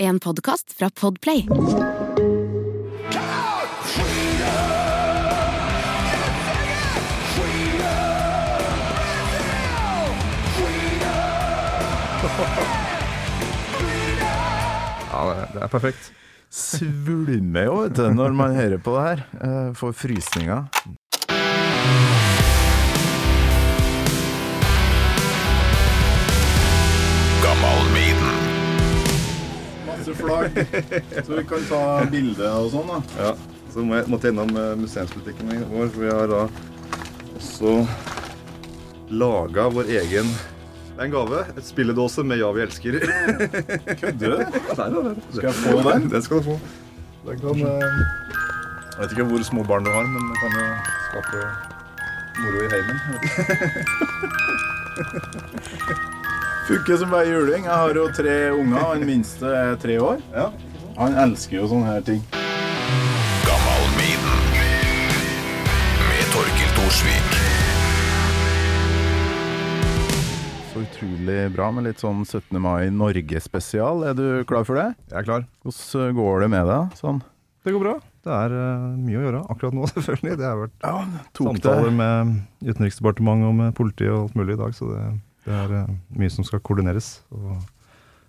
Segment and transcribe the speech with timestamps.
[0.00, 1.46] En podkast fra Podplay.
[15.12, 16.12] Ja, det, er perfekt.
[16.48, 19.26] Svulmer jo, vet du, når man hører på det her.
[19.42, 20.70] Eh, Får frysninger.
[30.18, 30.52] Flagg,
[31.24, 31.80] så vi kan ta
[32.12, 32.88] bilde og sånn.
[32.90, 32.98] da.
[33.22, 33.32] Ja,
[33.72, 36.42] Så må jeg, måtte innom eh, museumsbutikken vår, for vi har da
[37.38, 37.70] også
[39.10, 40.26] laga vår egen
[40.98, 41.38] Det er en gave.
[41.56, 42.98] Et spilledåse med 'Ja, vi elsker'.
[44.00, 44.38] Kødder du?
[44.74, 46.08] Skal jeg få den?
[46.10, 46.56] Den skal du få.
[47.28, 47.82] Den kan eh,
[48.98, 50.64] Jeg vet ikke hvor små barn du har, men den kan jo
[51.06, 51.38] skape
[52.42, 52.98] moro i heimen.
[56.68, 57.62] Funker som bare juling.
[57.64, 60.18] Jeg har jo tre unger, og den minste er tre år.
[60.34, 60.50] Ja.
[60.98, 62.18] Han elsker jo sånne her ting.
[66.18, 67.38] med Torkil Thorsvik.
[70.74, 72.60] Så utrolig bra med litt sånn 17.
[72.60, 74.04] mai Norge-spesial.
[74.10, 74.90] Er du klar for det?
[75.08, 75.46] Jeg er klar.
[75.64, 76.98] Hvordan går det med deg?
[77.00, 77.22] Sånn?
[77.64, 77.94] Det går bra.
[78.28, 80.36] Det er uh, mye å gjøre akkurat nå, selvfølgelig.
[80.36, 80.92] Det har vært Ja,
[81.40, 82.36] samtaler det med
[82.68, 85.06] Utenriksdepartementet og med politiet og alt mulig i dag, så det,
[85.48, 87.18] det er uh, mye som skal koordineres.
[87.32, 87.56] Og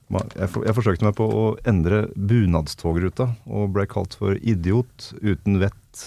[0.09, 5.59] jeg, for, jeg forsøkte meg på å endre bunadstogruta, og ble kalt for idiot uten
[5.61, 6.05] vett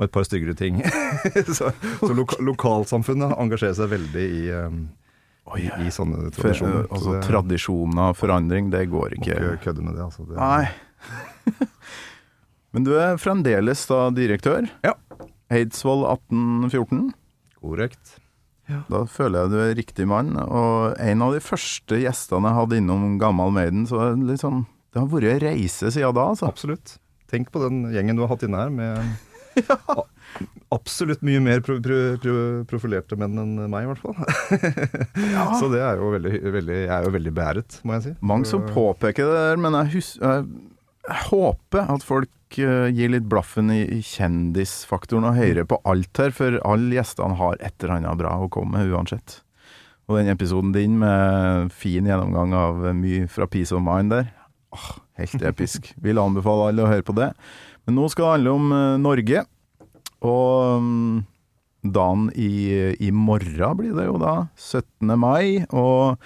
[0.00, 0.80] og et par styggere ting.
[1.58, 1.70] så
[2.00, 4.78] så loka, lokalsamfunnet engasjerer seg veldig i, eh,
[5.50, 6.70] Oi, i, i sånne for, altså,
[7.04, 9.36] så det- Tradisjoner, forandring, det går må ikke.
[9.36, 10.24] ikke kødde med det, altså.
[10.28, 11.68] Det, Nei.
[12.72, 14.68] Men du er fremdeles da direktør?
[14.86, 14.94] Ja.
[15.50, 17.10] Eidsvoll 1814.
[17.60, 18.16] Korrekt.
[18.90, 20.34] Da føler jeg du er riktig mann.
[20.40, 25.10] Og en av de første gjestene jeg hadde innom Gammal Maiden, så sånn Det har
[25.10, 26.50] vært en reise siden da, altså.
[26.50, 26.96] Absolutt.
[27.30, 29.76] Tenk på den gjengen du har hatt inne her, med ja.
[30.74, 32.34] absolutt mye mer pro pro pro
[32.70, 34.18] profilerte menn enn meg, i hvert fall.
[35.60, 38.12] Så det er jo veldig, veldig Jeg er jo veldig beæret, må jeg si.
[38.32, 40.50] Mange som påpeker det der, men jeg, husker jeg,
[41.30, 46.58] håper at folk eh, gir litt blaffen i, kjendisfaktoren og hører på alt her, for
[46.66, 49.40] alle gjestene har et eller annet bra å komme med uansett.
[50.10, 54.32] Og den episoden din med fin gjennomgang av mye fra Peace of Mind der,
[54.74, 55.92] åh, helt episk.
[56.04, 57.30] Vil anbefale alle å høre på det.
[57.86, 59.44] Men nå skal det handle om eh, Norge,
[60.20, 61.20] og mm,
[61.94, 62.50] dagen i,
[63.00, 65.14] i morgen blir det jo da, 17.
[65.16, 66.20] mai, og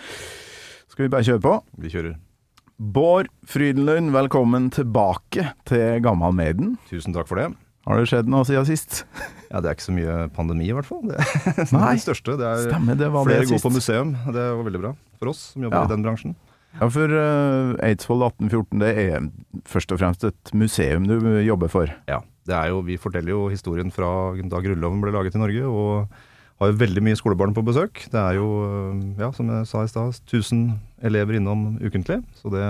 [0.91, 1.59] skal vi bare kjøre på?
[1.85, 2.17] Vi kjører.
[2.85, 6.75] Bård Frydenlund, velkommen tilbake til Gammal Maiden.
[6.91, 7.47] Tusen takk for det.
[7.89, 9.05] Har det skjedd noe siden sist?
[9.49, 11.01] Ja, Det er ikke så mye pandemi, i hvert fall.
[11.09, 11.95] Det er Nei.
[11.97, 12.35] det største.
[12.41, 14.13] Det er Stemmer, det var flere det går på museum.
[14.27, 15.87] Det var veldig bra for oss som jobber Ja.
[15.89, 16.37] i den bransjen.
[16.75, 19.29] Ja, for uh, Eidsvoll 1814, det er
[19.71, 21.93] først og fremst et museum du jobber for.
[22.11, 25.65] Ja, det er jo, Vi forteller jo historien fra da Grunnloven ble laget i Norge,
[25.71, 26.21] og
[26.63, 28.05] har jo veldig mye skolebarn på besøk.
[28.13, 30.67] Det er jo, øh, ja, som jeg sa i stad, 1000
[31.03, 32.21] elever innom ukentlig.
[32.39, 32.65] Så det,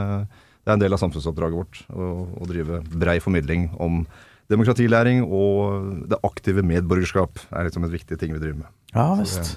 [0.64, 4.04] det er en del av samfunnsoppdraget vårt å, å drive brei formidling om
[4.52, 8.74] demokratilæring og det aktive medborgerskap er liksom et viktig ting vi driver med.
[8.94, 9.56] Ja visst.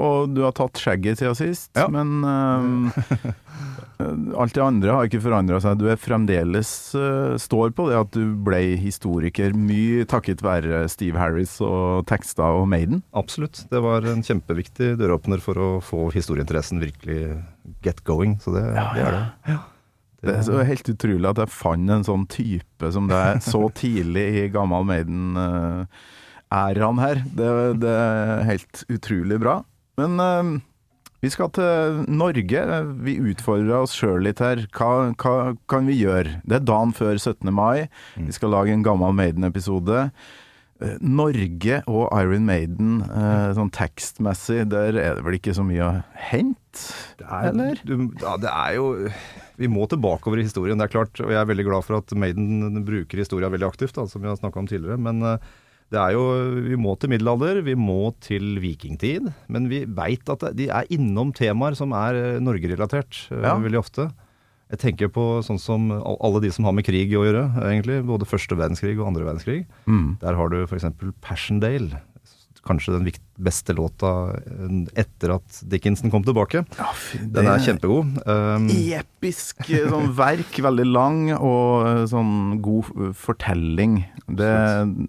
[0.00, 1.84] Og du har tatt skjegget siden sist, Ja.
[1.92, 2.88] men um,
[4.40, 5.76] alt det andre har ikke forandra seg.
[5.82, 11.18] Du er fremdeles uh, står på det at du ble historiker, mye takket være Steve
[11.20, 13.02] Harris og tekster og Maiden.
[13.12, 13.66] Absolutt.
[13.68, 17.36] Det var en kjempeviktig døråpner for å få historieinteressen virkelig
[17.84, 18.38] get going.
[18.40, 18.64] Så det,
[18.96, 19.26] det er det.
[20.22, 24.22] Det er så helt utrolig at jeg fant en sånn type som deg så tidlig
[24.38, 27.22] i gammel Maiden-æraen her.
[27.36, 27.48] Det,
[27.82, 29.56] det er helt utrolig bra.
[30.00, 30.60] Men uh,
[31.22, 32.62] vi skal til Norge.
[33.06, 34.64] Vi utfordrer oss sjøl litt her.
[34.74, 35.34] Hva, hva
[35.70, 36.40] kan vi gjøre?
[36.42, 37.46] Det er dagen før 17.
[37.54, 37.86] mai.
[38.16, 40.08] Vi skal lage en gammel Maiden-episode.
[40.82, 45.84] Uh, Norge og Iron Maiden, uh, sånn tekstmessig, der er det vel ikke så mye
[45.86, 45.94] å
[46.30, 46.58] hente?
[47.20, 47.78] Det er, Eller?
[47.86, 48.86] Du, ja, det er jo
[49.60, 51.22] Vi må tilbake over i historien, det er klart.
[51.22, 54.32] Og jeg er veldig glad for at Maiden bruker historia veldig aktivt, da, som vi
[54.32, 54.98] har snakka om tidligere.
[54.98, 55.52] Men eh,
[55.92, 56.22] det er jo
[56.70, 59.28] Vi må til middelalder, vi må til vikingtid.
[59.52, 63.56] Men vi veit at de er innom temaer som er eh, Norge-relatert eh, Ja.
[63.60, 64.08] veldig ofte.
[64.72, 67.98] Jeg tenker på sånn som alle de som har med krig å gjøre, egentlig.
[68.08, 69.66] Både første verdenskrig og andre verdenskrig.
[69.84, 70.14] Mm.
[70.22, 70.86] Der har du f.eks.
[71.20, 72.00] Passchendaele.
[72.62, 73.08] Kanskje den
[73.42, 76.62] beste låta eh, etter at Dickinson kom tilbake.
[76.78, 78.12] Ja, fy, Den er kjempegod.
[78.22, 84.02] Um, episk eh, sånn verk, veldig lang og eh, sånn god fortelling.
[84.30, 84.52] Det,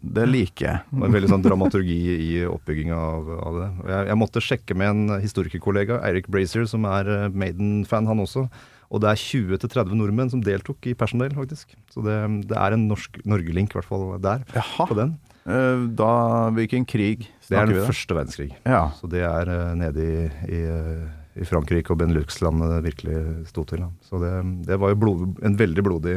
[0.02, 0.82] det liker jeg.
[0.90, 3.70] det er veldig sånn dramaturgi i oppbygginga av, av det.
[3.94, 8.48] Jeg, jeg måtte sjekke med en historikerkollega, Eirik Brazier, som er Maiden-fan han også.
[8.94, 11.74] Og det er 20-30 nordmenn som deltok i Persondale, faktisk.
[11.94, 12.18] Så det,
[12.50, 14.90] det er en norsk Norge-link, i hvert fall der, Jaha.
[14.90, 15.16] på den.
[15.46, 18.52] Eh, Da Hvilken krig Det er den første verdenskrig.
[18.66, 18.90] Ja.
[19.00, 23.64] Så det er eh, nede i, i, eh, i Frankrike og Benelux-landet det virkelig sto
[23.68, 23.84] til.
[24.08, 24.32] Så det,
[24.68, 26.16] det var jo blod, en veldig blodig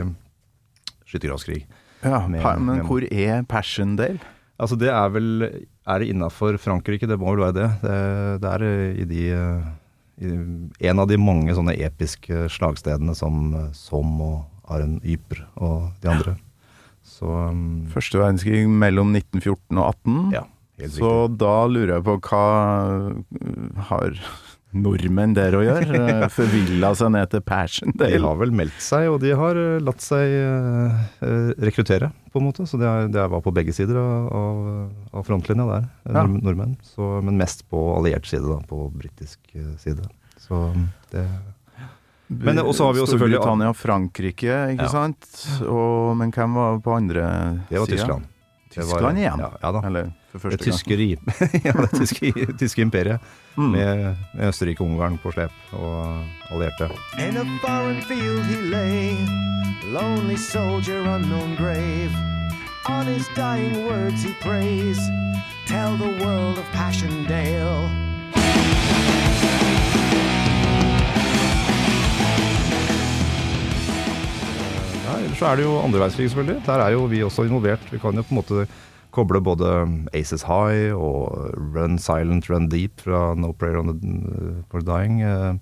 [1.06, 1.64] skyttergravskrig.
[2.04, 4.20] ja Med- men med- hvor er Passchendaele?
[4.60, 7.06] Altså det er vel Er det innafor Frankrike?
[7.06, 7.70] Det må vel være det.
[7.82, 8.62] Det, det er
[9.02, 9.64] i de
[10.18, 16.08] i En av de mange sånne episke slagstedene som Somme og Arne Ypres og de
[16.08, 16.36] andre.
[17.16, 20.18] Så um, Første verdenskrig mellom 1914 og 18.
[20.36, 20.42] ja,
[20.82, 21.38] helt Så riktig.
[21.40, 22.42] da lurer jeg på hva
[22.92, 24.18] uh, har
[24.76, 25.84] nordmenn der å gjøre?
[26.06, 28.20] Eh, Forvilla seg ned til De Passchendaele?
[28.26, 31.06] har vel meldt seg, og de har eh, latt seg eh,
[31.64, 32.66] rekruttere, på en måte.
[32.68, 34.28] Så det, er, det var på begge sider av,
[35.14, 36.26] av, frontlinja der, Ja.
[36.28, 36.76] nordmenn.
[36.84, 39.40] Så, men mest på alliert side, da, på britisk
[39.80, 40.04] side.
[40.44, 40.60] Så
[41.14, 41.24] det
[42.28, 44.88] Men også har vi jo selvfølgelig- Storbritannia og Frankrike, ikke Ja.
[44.88, 45.60] sant?
[45.62, 47.22] Og, men hvem var på andre
[47.70, 47.96] Det var sida?
[47.96, 48.22] Tyskland.
[48.76, 49.38] Var- Tyskland igjen?
[49.40, 49.80] Ja, ja da.
[49.86, 50.76] Eller for Det første gang?
[50.76, 53.20] tyske, ja, det tyske, tyske imperiet,
[53.56, 53.70] Mm.
[53.72, 56.90] med, med Østerrike og Ungarn på slep og allierte.
[57.18, 59.16] In a foreign field he lay,
[59.94, 62.10] lonely soldier, unknown grave.
[62.88, 64.98] On his dying words he prays,
[65.66, 68.15] tell the world of Passchendaele.
[75.06, 76.60] Ja, ellers så er det jo andre verdenskrig, selvfølgelig.
[76.66, 77.84] Der er jo vi også involvert.
[77.92, 78.66] Vi kan jo på en måte
[79.14, 79.70] koble både
[80.12, 84.14] Aces High og Run Silent, Run Deep fra No Prayer on the,
[84.72, 85.22] for Dying.
[85.22, 85.54] eh,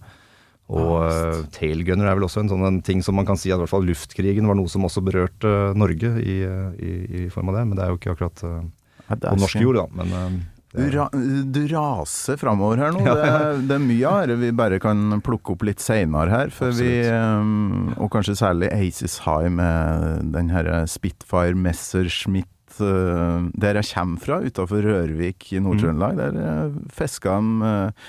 [0.74, 3.58] Og uh, Tailgunner er vel også en sånn en ting som man kan si at
[3.58, 7.28] i hvert fall luftkrigen var noe som også berørte eh, Norge i, eh, i, i
[7.28, 7.66] form av det.
[7.68, 8.62] Men det er jo ikke akkurat eh,
[9.10, 9.84] Ja, på norsk jord, da.
[10.00, 10.38] Men eh,
[10.74, 13.04] Du, ra du raser framover her nå.
[13.06, 16.54] Ja, Det, det er mye av det vi bare kan plukke opp litt seinere her.
[16.74, 22.50] Vi, um, og kanskje særlig Aces High med den her Spitfire Messerschmitt
[22.82, 26.18] uh, der jeg kommer fra, utafor Rørvik i Nord-Trøndelag.
[26.18, 28.08] Der uh, fiska de uh,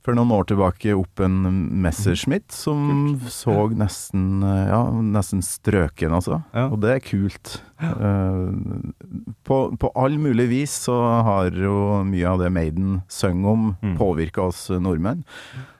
[0.00, 1.42] for noen år tilbake opp en
[1.84, 6.38] Messerschmitt som så nesten, ja, nesten strøken, altså.
[6.56, 6.70] Ja.
[6.72, 7.58] Og det er kult.
[7.80, 8.52] Uh,
[9.48, 10.94] på, på all mulig vis så
[11.24, 13.96] har jo mye av det Maiden søng om, Mm.
[13.96, 15.22] påvirka oss nordmenn.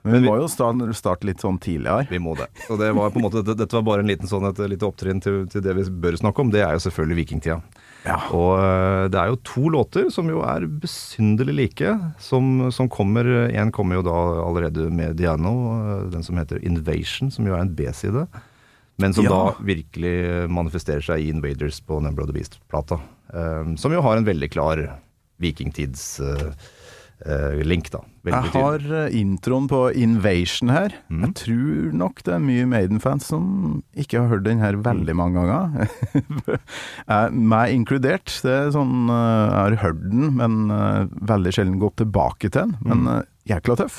[0.03, 2.07] Men Men vi må jo starte, start litt sånn tidligere.
[2.09, 2.47] Vi må det.
[2.71, 5.21] Og det var på en måte, dette, var bare en liten sånn, et lite opptrinn
[5.21, 6.51] til, til det vi bør snakke om.
[6.51, 7.59] Det er jo selvfølgelig vikingtida.
[8.07, 8.17] Ja.
[8.33, 13.29] Og øh, det er jo to låter som jo er besynderlig like, som, som kommer
[13.53, 14.17] En kommer jo da
[14.47, 15.53] allerede med Diano,
[15.85, 18.25] øh, den som heter Invasion, som jo er en B-side.
[19.01, 19.31] Men som Ja.
[19.31, 23.01] da virkelig manifesterer seg i Invaders på Number of the Beast-plata.
[23.33, 24.99] Um, som jo har en veldig klar
[25.41, 28.01] vikingtids-link, da.
[28.27, 30.91] Veldig Jeg har uh, introen på Invasion her.
[31.09, 31.21] Mm.
[31.25, 33.45] Jeg tror nok det er mye Maiden-fans som
[33.97, 35.89] ikke har hørt den her veldig mange ganger.
[37.55, 38.29] Meg inkludert.
[38.45, 42.61] Det er sånn uh, Jeg har hørt den, men uh, veldig sjelden gått tilbake til
[42.67, 42.77] den.
[42.85, 43.97] Men uh, jækla tøff.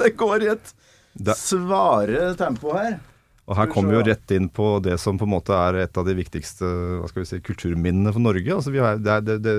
[0.00, 0.74] Det går i et
[1.36, 2.98] svare tempo her.
[3.50, 5.98] Og her kommer vi jo rett inn på det som på en måte er et
[5.98, 6.68] av de viktigste
[7.00, 8.46] hva skal vi si, kulturminnene for Norge.
[8.54, 9.54] Altså vi har, det er, det, det,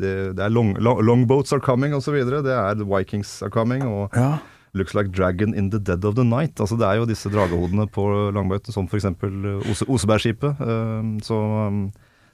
[0.00, 2.16] det, det er long, long, Longboats are coming osv.
[2.26, 3.86] Det er The Vikings are coming.
[3.86, 4.32] og Ja.
[4.76, 6.58] Looks like dragon in the dead of the night.
[6.60, 8.02] Altså Det er jo disse dragehodene på
[8.34, 9.06] langbøyten, som f.eks.
[9.70, 10.58] Ose, Osebergskipet.
[10.60, 11.38] eh, Så,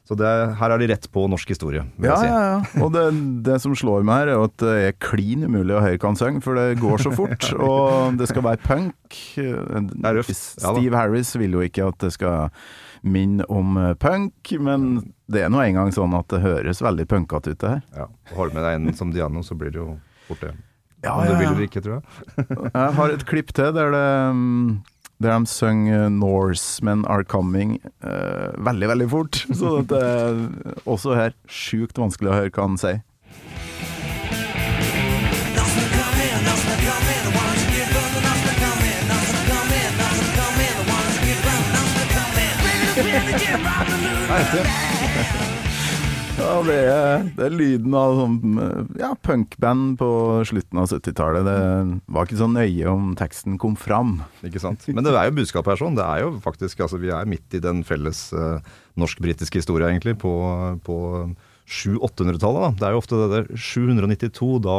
[0.09, 2.31] så det er, her er de rett på norsk historie, vil Ja, jeg si.
[2.33, 2.85] ja, ja.
[2.85, 3.05] Og det,
[3.47, 6.43] det som slår meg her, er at det er klin umulig å høre kan synge,
[6.43, 7.47] for det går så fort.
[7.71, 9.21] og det skal være punk.
[9.39, 10.25] Ja.
[10.35, 12.51] Steve Harris vil jo ikke at det skal
[13.03, 14.91] minne om eh, punk, men
[15.31, 17.81] det er nå engang sånn at det høres veldig punkete ut, det her.
[17.97, 18.11] Ja.
[18.33, 19.89] og Har du med deg en som Diano, så blir det jo
[20.29, 20.53] fort det.
[21.03, 21.67] Ja, det ja, vil ja.
[21.67, 22.47] ikke, tror jeg.
[22.69, 24.07] Jeg har et klipp til der det
[24.39, 24.67] mm,
[25.23, 29.47] der de synger 'Norsemen Are Coming' uh, veldig, veldig fort.
[29.61, 30.49] Så det er
[30.87, 33.03] også her sjukt vanskelig å høre hva han sier.
[44.33, 45.02] Norsemen come
[46.43, 48.57] Ja, det er, det er lyden av sånn
[48.99, 50.09] ja, punkband på
[50.49, 51.47] slutten av 70-tallet.
[51.47, 54.17] Det var ikke så nøye om teksten kom fram.
[54.47, 54.89] Ikke sant?
[54.91, 55.99] Men det er jo budskapet her sånn.
[55.99, 60.17] Det er jo faktisk, altså Vi er midt i den felles eh, norsk-britiske historia, egentlig,
[60.23, 60.35] på,
[60.83, 60.99] på
[61.71, 62.79] 700-800-tallet.
[62.81, 64.79] Det er jo ofte det der 792, da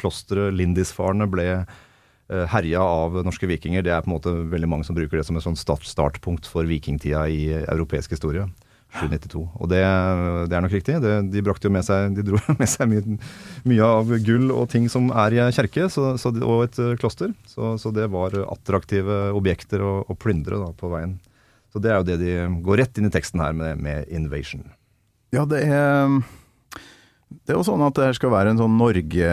[0.00, 3.86] klosteret Lindisfarne ble eh, herja av norske vikinger.
[3.86, 6.66] Det er på en måte veldig mange som bruker det som et sånn startpunkt for
[6.66, 8.50] vikingtida i europeisk historie.
[8.94, 9.42] 792.
[9.58, 9.80] Og det,
[10.50, 10.98] det er nok riktig.
[11.02, 13.18] Det, de brakte jo med seg De dro med seg mye,
[13.66, 17.34] mye av gull og ting som er i ei kjerke og et eh, kloster.
[17.50, 21.18] Så, så det var attraktive objekter å, å plyndre da, på veien.
[21.74, 22.34] Så det er jo det de
[22.64, 24.62] går rett inn i teksten her med, med invasion.
[25.34, 26.20] Ja, det er
[27.44, 29.30] Det er jo sånn at det skal være en sånn Norge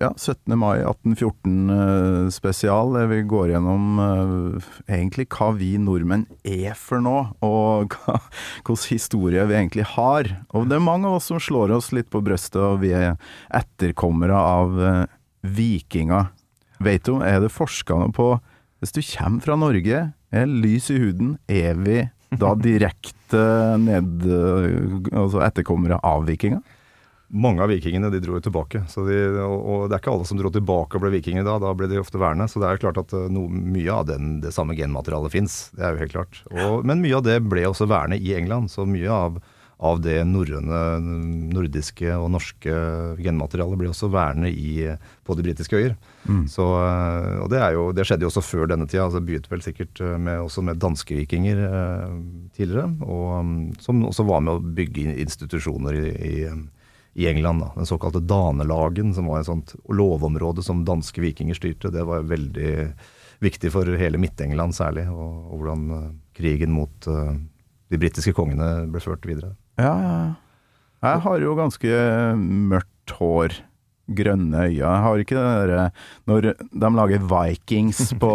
[0.00, 0.56] Ja, 17.
[0.58, 2.94] mai 1814-spesial.
[2.96, 7.96] Der vi går gjennom uh, egentlig hva vi nordmenn er for noe, og
[8.64, 10.22] hvilken historie vi egentlig har.
[10.54, 13.14] Og det er mange av oss som slår oss litt på brystet, og vi er
[13.54, 15.04] etterkommere av uh,
[15.44, 16.24] vikinger.
[16.84, 18.34] Vet du, er det forska på
[18.82, 19.98] Hvis du kommer fra Norge,
[20.34, 22.02] er lys i huden, er vi
[22.40, 23.42] da direkte
[23.80, 24.24] ned
[25.10, 26.60] Altså etterkommere av vikinga?
[27.34, 28.84] Mange av vikingene de dro jo tilbake.
[28.94, 31.56] De, og, det er ikke alle som dro tilbake og ble vikinger da.
[31.62, 32.46] Da ble de ofte værende.
[32.50, 35.56] Så det er jo klart at eh, no, mye av den, det samme genmaterialet fins.
[35.74, 36.42] Det er jo helt klart.
[36.86, 38.70] Men mye av det ble også værende i England.
[38.70, 39.40] Så mye av,
[39.84, 40.80] av det norrøne,
[41.52, 42.74] nordiske og norske
[43.20, 44.88] genmaterialet ble også værende i,
[45.26, 45.96] på de britiske øyer.
[46.50, 49.06] Så, eh, og det, er jo, det skjedde jo også før denne tida.
[49.06, 52.14] altså Begynte vel sikkert eh, med, også med danskevikinger eh,
[52.56, 52.88] tidligere.
[53.04, 56.36] Og um, som også var med å bygge institusjoner i, i,
[57.20, 57.66] i England.
[57.66, 61.92] da, Den såkalte Danelagen, som var et sånt lovområde som danske vikinger styrte.
[61.92, 62.72] Det var veldig
[63.44, 67.34] viktig for hele Midt-England særlig, og, og hvordan eh, krigen mot eh,
[67.92, 69.54] de britiske kongene ble ført videre.
[69.78, 70.16] Ja, ja.
[70.24, 70.32] ja.
[71.04, 71.88] Jeg har jo ganske
[72.40, 73.58] mørkt hår.
[74.04, 74.76] Grønne øyne.
[74.76, 75.84] Jeg har ikke det derre
[76.28, 78.30] Når de lager Vikings på,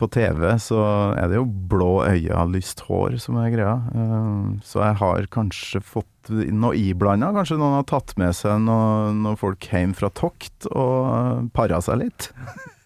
[0.00, 0.80] på TV, så
[1.14, 3.76] er det jo blå øyne, lyst hår som er greia.
[3.94, 7.32] Eh, Så jeg har kanskje fått noe iblanda.
[7.32, 12.30] Kanskje noen har tatt med seg noe- folk hjem fra tokt og para seg litt.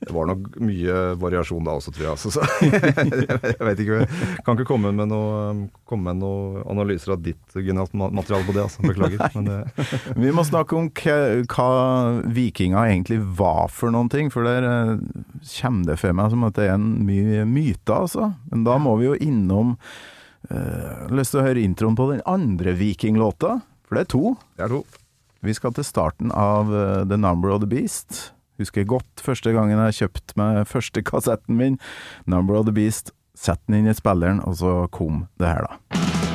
[0.05, 2.13] Det var nok mye variasjon da også, tror jeg.
[2.13, 2.45] Altså, så
[3.55, 5.63] jeg vet ikke, jeg kan ikke komme med noen
[6.21, 8.67] noe analyser av ditt genialt materiale på det.
[8.67, 8.85] Altså.
[8.85, 9.25] Beklager.
[9.39, 9.87] Men det,
[10.27, 11.69] Vi må snakke om hva,
[12.37, 14.97] vikinga egentlig var for noen ting, for der eh,
[15.57, 18.35] kommer det for meg som at det er en mye myter, altså.
[18.53, 19.79] Men da må vi jo innom
[20.51, 24.35] har lyst til å høre introen på den andre vikinglåta, for det er to.
[24.59, 24.85] Det er to.
[25.45, 28.31] Vi skal til starten av uh, The Number of the Beast.
[28.61, 31.81] Husker godt første gangen jeg kjøpte meg første kassetten min,
[32.25, 33.13] Number of the Beast.
[33.35, 36.34] Sett den inn i spilleren, og så kom det her, da.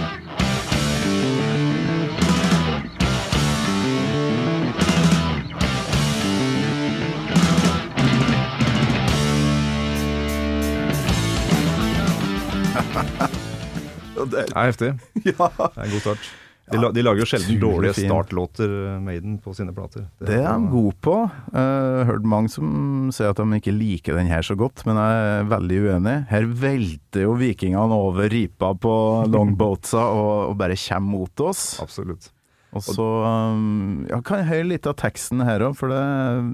[14.28, 14.94] Det er heftig.
[15.26, 16.30] Det er en god start.
[16.70, 18.10] De, la, de lager jo sjelden utrolig dårlige fin.
[18.12, 20.04] startlåter, eh, Maiden, på sine plater.
[20.22, 21.16] Det er de gode på.
[21.56, 25.24] Har hørt mange som sier at de ikke liker den her så godt, men jeg
[25.32, 26.18] er veldig uenig.
[26.30, 28.94] Her velter jo vikingene over ripa på
[29.34, 31.72] longboatsa og, og bare kommer mot oss.
[31.82, 32.30] Absolutt.
[32.76, 36.04] Og så um, ja, kan jeg høre litt av teksten her òg, for det,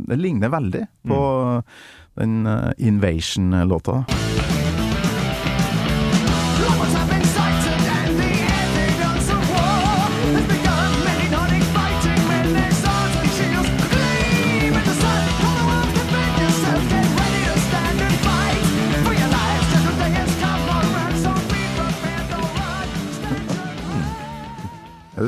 [0.07, 1.22] det ligner veldig på
[2.15, 4.05] den uh, Invasion-låta.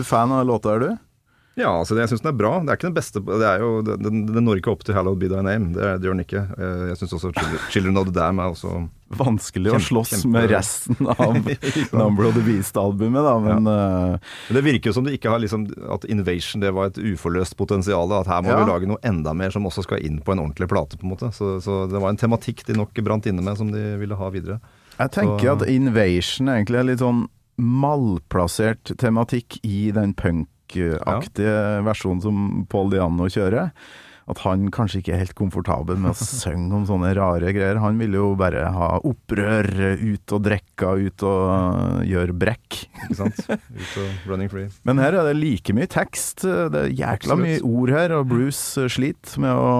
[0.08, 0.90] Fan av låta, er du?
[1.58, 2.50] Ja, altså jeg syns den er bra.
[2.62, 5.18] Det er ikke den beste Det er jo, den, den når ikke opp til 'Hallowed
[5.18, 5.72] Be Thy Name'.
[5.74, 6.42] Det, det gjør den ikke.
[6.54, 7.32] Eh, Jeg syns også
[7.74, 8.74] Children, of the Dam' er også
[9.18, 11.34] Vanskelig å slåss kjempe- med resten av
[11.98, 14.20] Number of the Beast-albumet, da, men uh,
[14.52, 17.58] Men det virker jo som det ikke har liksom At 'Invasion' det var et uforløst
[17.58, 18.06] potensial.
[18.14, 18.60] At her må Ja.
[18.64, 20.94] vi lage noe enda mer som også skal inn på en ordentlig plate.
[21.02, 23.72] på en måte Så, så det var en tematikk de nok brant inne med, som
[23.72, 24.60] de ville ha videre.
[25.00, 27.26] Jeg tenker Så- at Invasion egentlig er litt sånn
[27.58, 33.72] malplassert tematikk i den punkaktige versjonen som Paul Diano kjører.
[34.28, 37.80] At han kanskje ikke er helt komfortabel med å synge om sånne rare greier.
[37.80, 39.70] Han ville jo bare ha opprør,
[40.02, 42.82] ut og drikke, ut og gjøre brekk.
[43.06, 43.40] Ikke sant?
[43.80, 44.68] Ut og running free.
[44.84, 46.44] Men her er det like mye tekst.
[46.44, 47.46] Det er jækla Absolutt.
[47.46, 49.72] mye ord her, og Bruce sliter med å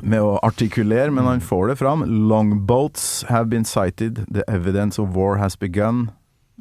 [0.00, 2.00] med å artikulere, men han får det fram.
[2.30, 4.22] Longboats have been sighted.
[4.32, 6.06] The evidence of war has begun.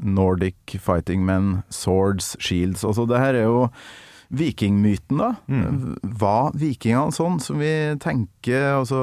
[0.03, 2.86] Nordic fighting men, swords, shields.
[2.88, 3.65] Altså, det her er jo
[4.29, 5.29] vikingmyten, da.
[5.50, 5.96] Mm.
[6.22, 8.75] Var vikingene sånn som vi tenker?
[8.77, 9.00] Altså,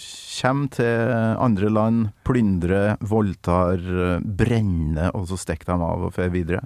[0.00, 3.82] kjem til andre land, plyndrer, voldtar,
[4.24, 6.64] brenner, og så stikker de av og fer videre?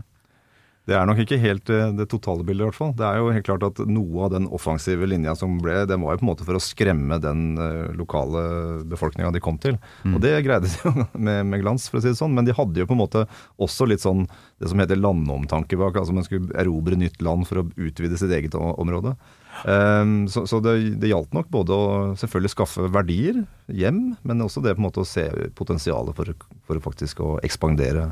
[0.87, 2.93] Det er nok ikke helt eh, det totale bildet, i hvert fall.
[2.95, 6.15] Det er jo helt klart at noe av den offensive linja som ble, den var
[6.15, 8.43] jo på en måte for å skremme den eh, lokale
[8.87, 9.81] befolkninga de kom til.
[10.07, 10.93] Og det greide de jo
[11.27, 12.37] med, med glans, for å si det sånn.
[12.37, 13.25] Men de hadde jo på en måte
[13.63, 14.29] også litt sånn
[14.63, 15.99] det som heter landomtanke bak.
[15.99, 19.17] Altså man skulle erobre nytt land for å utvide sitt eget område.
[19.65, 21.91] Um, så så det, det gjaldt nok både å
[22.21, 25.25] selvfølgelig skaffe verdier hjem, men også det på en måte å se
[25.57, 28.11] potensialet for, for faktisk å ekspandere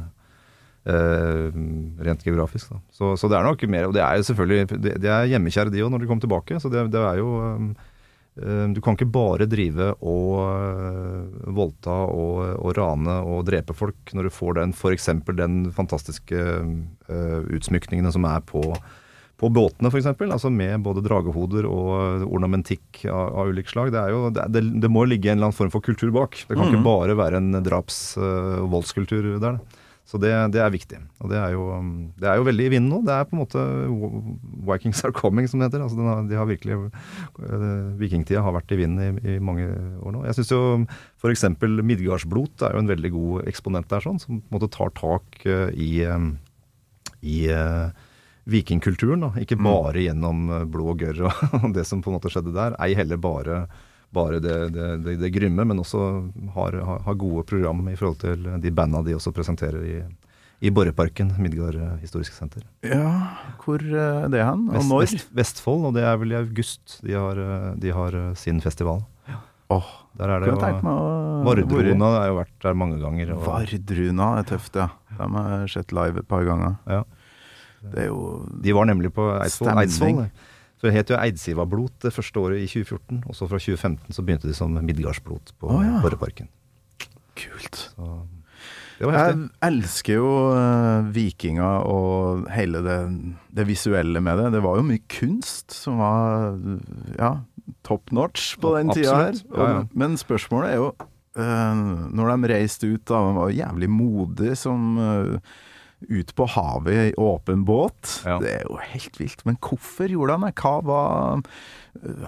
[0.85, 2.75] rent geografisk.
[2.93, 5.73] Så, så det er nok mer Og det er jo selvfølgelig Det, det er hjemmekjære
[5.73, 6.61] de òg, når de kommer tilbake.
[6.61, 7.71] Så det, det er jo um,
[8.37, 14.13] eh, Du kan ikke bare drive og eh, voldta og, og rane og drepe folk
[14.13, 15.09] når du får den f.eks.
[15.33, 18.67] den fantastiske uh, utsmykningene som er på
[19.35, 23.91] på båtene f.eks., altså med både dragehoder og ornamentikk av, av ulikt slag.
[23.91, 26.39] Det, er jo, det, det, det må ligge en eller annen form for kultur bak.
[26.47, 29.59] Det kan ikke bare være en draps- og voldskultur der.
[29.59, 29.83] da.
[30.05, 30.99] Så det, det er viktig.
[31.25, 33.01] Og det er, jo, um, det er jo veldig i vinden nå.
[33.07, 33.63] Det er på en måte
[34.69, 35.85] Vikings are coming, som det heter.
[35.87, 37.65] Altså har, de har virkelig eh,
[38.03, 39.65] Vikingtida har vært i vinden i, i mange
[40.05, 40.27] år nå.
[40.29, 41.47] Jeg syns jo f.eks.
[41.65, 45.41] Midgardsblot er jo en veldig god eksponent der, sånn, som på en måte tar tak
[45.49, 46.29] eh, i, eh,
[47.25, 47.39] i
[48.53, 49.25] vikingkulturen.
[49.25, 52.53] da, Ikke bare gjennom blod og gørr og, og det som på en måte skjedde
[52.53, 52.77] der.
[52.77, 53.65] Ei heller bare,
[54.15, 56.03] bare det, det, det, det grymme, men også
[56.55, 59.97] har, har, gode program i forhold til de banda de også presenterer i,
[60.65, 62.65] i Borreparken, Midgard eh, historiske senter.
[62.87, 63.11] Ja,
[63.65, 64.69] hvor er det hen?
[64.71, 65.05] Og når?
[65.07, 68.63] Vest, Vestfold, og det er vel i august de har, eh, de har eh, sin
[68.65, 69.05] festival.
[69.73, 73.33] Åh, Der er det jo Vardruna har jo vært der mange ganger.
[73.35, 74.91] Og, Vardruna er tøft, ja.
[75.17, 76.77] De har jeg sett live et par ganger.
[76.87, 77.03] Ja.
[77.85, 79.73] Det er jo De var nemlig på Eidsvoll.
[79.73, 80.21] Stemning.
[80.21, 80.53] Eidsvoll.
[80.85, 84.21] Så det het jo Eidsivablot det første året i 2014, og så fra 2015 så
[84.21, 86.01] begynte de som Midgardsblot på Å, ja.
[86.05, 86.51] Borreparken.
[87.41, 87.79] kult.
[87.97, 88.09] Så.
[89.01, 92.99] Jeg elsker jo uh, vikinger og hele det,
[93.57, 94.53] det visuelle med det.
[94.59, 96.53] Det var jo mye kunst som var
[97.17, 97.33] ja,
[97.89, 99.41] top notch på den tida her.
[99.57, 99.83] Ja, ja.
[99.97, 105.01] Men spørsmålet er jo uh, Når de reiste ut, da, de var jævlig modige som
[105.01, 105.55] eh,
[106.09, 108.21] ut på havet i åpen båt.
[108.27, 108.39] Ja.
[108.43, 109.45] Det er jo helt vilt.
[109.49, 110.55] Men hvorfor gjorde de det?
[110.61, 111.43] Hva var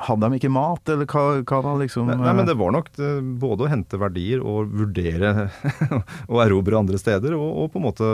[0.07, 2.93] Hadde de ikke mat, eller hva, hva var liksom Nei, nei, men det var nok
[2.95, 3.09] det,
[3.43, 5.49] både å hente verdier og vurdere
[6.31, 8.11] å erobre andre steder, og, og på en måte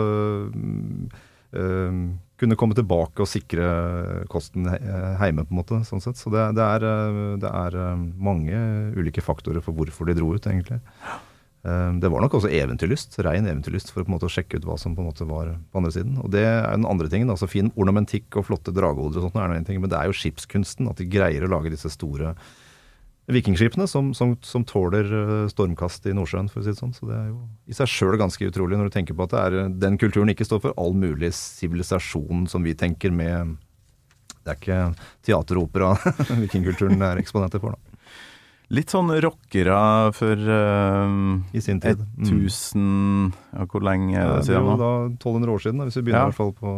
[1.53, 1.99] eh,
[2.41, 3.67] kunne komme tilbake og sikre
[4.33, 4.81] kosten he-
[5.21, 5.79] heime, på en måte.
[5.87, 6.17] sånn sett.
[6.19, 8.63] Så det, det, er, eh, det er eh, mange
[8.97, 10.81] ulike faktorer for hvorfor de dro ut, egentlig.
[11.63, 14.65] Eh, Det var nok også eventyrlyst, rein eventyrlyst, for å på en måte sjekke ut
[14.67, 16.17] hva som på en måte var på andre siden.
[16.23, 17.29] Og det er den andre tingen.
[17.29, 20.17] altså Fin ornamentikk og flotte dragehoder og sånt, er en ting, men det er jo
[20.17, 20.89] skipskunsten.
[20.89, 22.35] At de greier å lage disse store
[23.31, 26.91] vikingskipene som, som, som tåler eh, stormkast i Nordsjøen, for å si det sånn.
[26.91, 27.37] Så det er jo
[27.71, 30.33] i seg sjøl ganske utrolig, når du tenker på at det er, eh, den kulturen
[30.33, 33.55] ikke står for all mulig sivilisasjon som vi tenker med
[34.43, 34.79] Det er ikke
[35.23, 35.93] teateropera
[36.43, 37.92] vikingkulturen er eksponenter for, da.
[38.73, 39.77] Litt sånn rockere
[40.17, 41.17] for eh,
[41.53, 41.99] I sin tid.
[42.17, 42.25] Mm.
[42.25, 44.77] 1000 ja, Hvor lenge er det siden nå?
[44.81, 46.29] da 1200 år siden, da, hvis vi begynner Ja.
[46.29, 46.75] i hvert fall på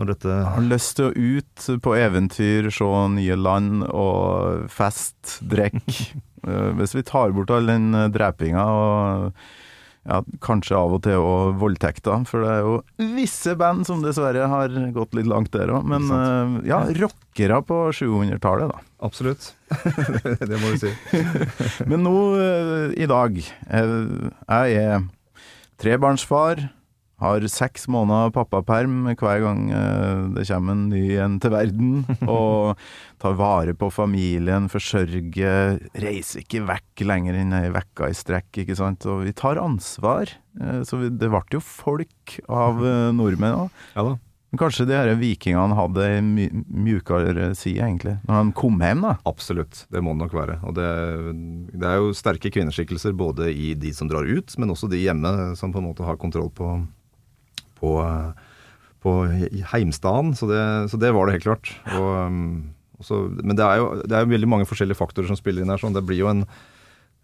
[0.00, 5.38] når dette Jeg har lyst til å ut på eventyr, se nye land og fest,
[5.42, 6.10] drikke.
[6.40, 9.34] Eh, Hvis vi tar bort all den eh, drepinga og
[10.08, 14.48] ja, kanskje av og til og voldtekter, for det er jo visse band som dessverre
[14.48, 15.84] har gått litt langt der òg.
[15.92, 18.80] Men eh, ja, rockere på 700-tallet, da.
[19.04, 19.52] Absolutt.
[20.50, 20.92] det må du si.
[21.90, 23.94] Men nå eh, i dag eh,
[24.48, 25.08] Jeg er
[25.80, 26.66] trebarnsfar.
[27.20, 31.90] Har seks måneder pappaperm hver gang eh, det kommer en ny en til verden.
[32.30, 32.78] Og
[33.20, 38.78] tar vare på familien, forsørger, reiser ikke vekk lenger enn ei uke i strekk, ikke
[38.78, 39.04] sant.
[39.10, 40.32] Og vi tar ansvar.
[40.60, 43.78] Eh, Så det ble jo folk av eh, nordmenn òg.
[43.94, 44.16] Ja da.
[44.50, 46.22] Men kanskje de her vikingene hadde ei
[46.66, 48.16] mjukere side, egentlig.
[48.26, 49.12] Når de kom hjem, da.
[49.30, 50.56] Absolutt, det må det nok være.
[50.66, 50.86] Og det,
[51.78, 55.30] det er jo sterke kvinneskikkelser både i de som drar ut, men også de hjemme
[55.54, 56.72] som på en måte har kontroll på,
[57.80, 57.94] på,
[59.04, 59.14] på
[59.72, 60.34] heimstaden.
[60.38, 60.60] Så det,
[60.92, 61.72] så det var det helt klart.
[61.96, 65.26] Og, um, og så- men det er jo det er jo veldig mange forskjellige faktorer
[65.32, 65.80] som spiller inn her.
[65.80, 65.94] Sånn.
[65.96, 66.44] Det blir jo en,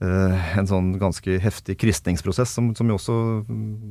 [0.00, 3.46] eh, en sånn ganske heftig kristningsprosess som, som jo også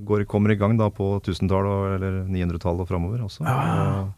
[0.05, 3.45] går, kommer i gang da på 1000-tallet eller 900-tallet og framover også.
[3.45, 4.13] Og,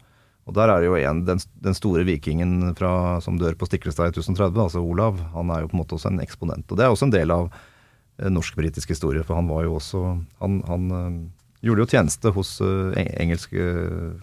[0.48, 4.14] og der er det jo en, den, den store vikingen fra, som dør på Stiklestad
[4.16, 6.64] i 1030, altså Olav, han er jo på en måte også en eksponent.
[6.72, 10.06] Og det er også en del av eh, norsk-britisk historie, for han var jo også
[10.40, 11.18] Han, han eh,
[11.64, 13.68] gjorde jo tjeneste hos uh, eng- engelske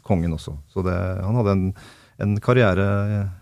[0.08, 0.54] kongen også.
[0.71, 0.95] Så det,
[1.26, 1.65] han hadde en,
[2.24, 2.86] en karriere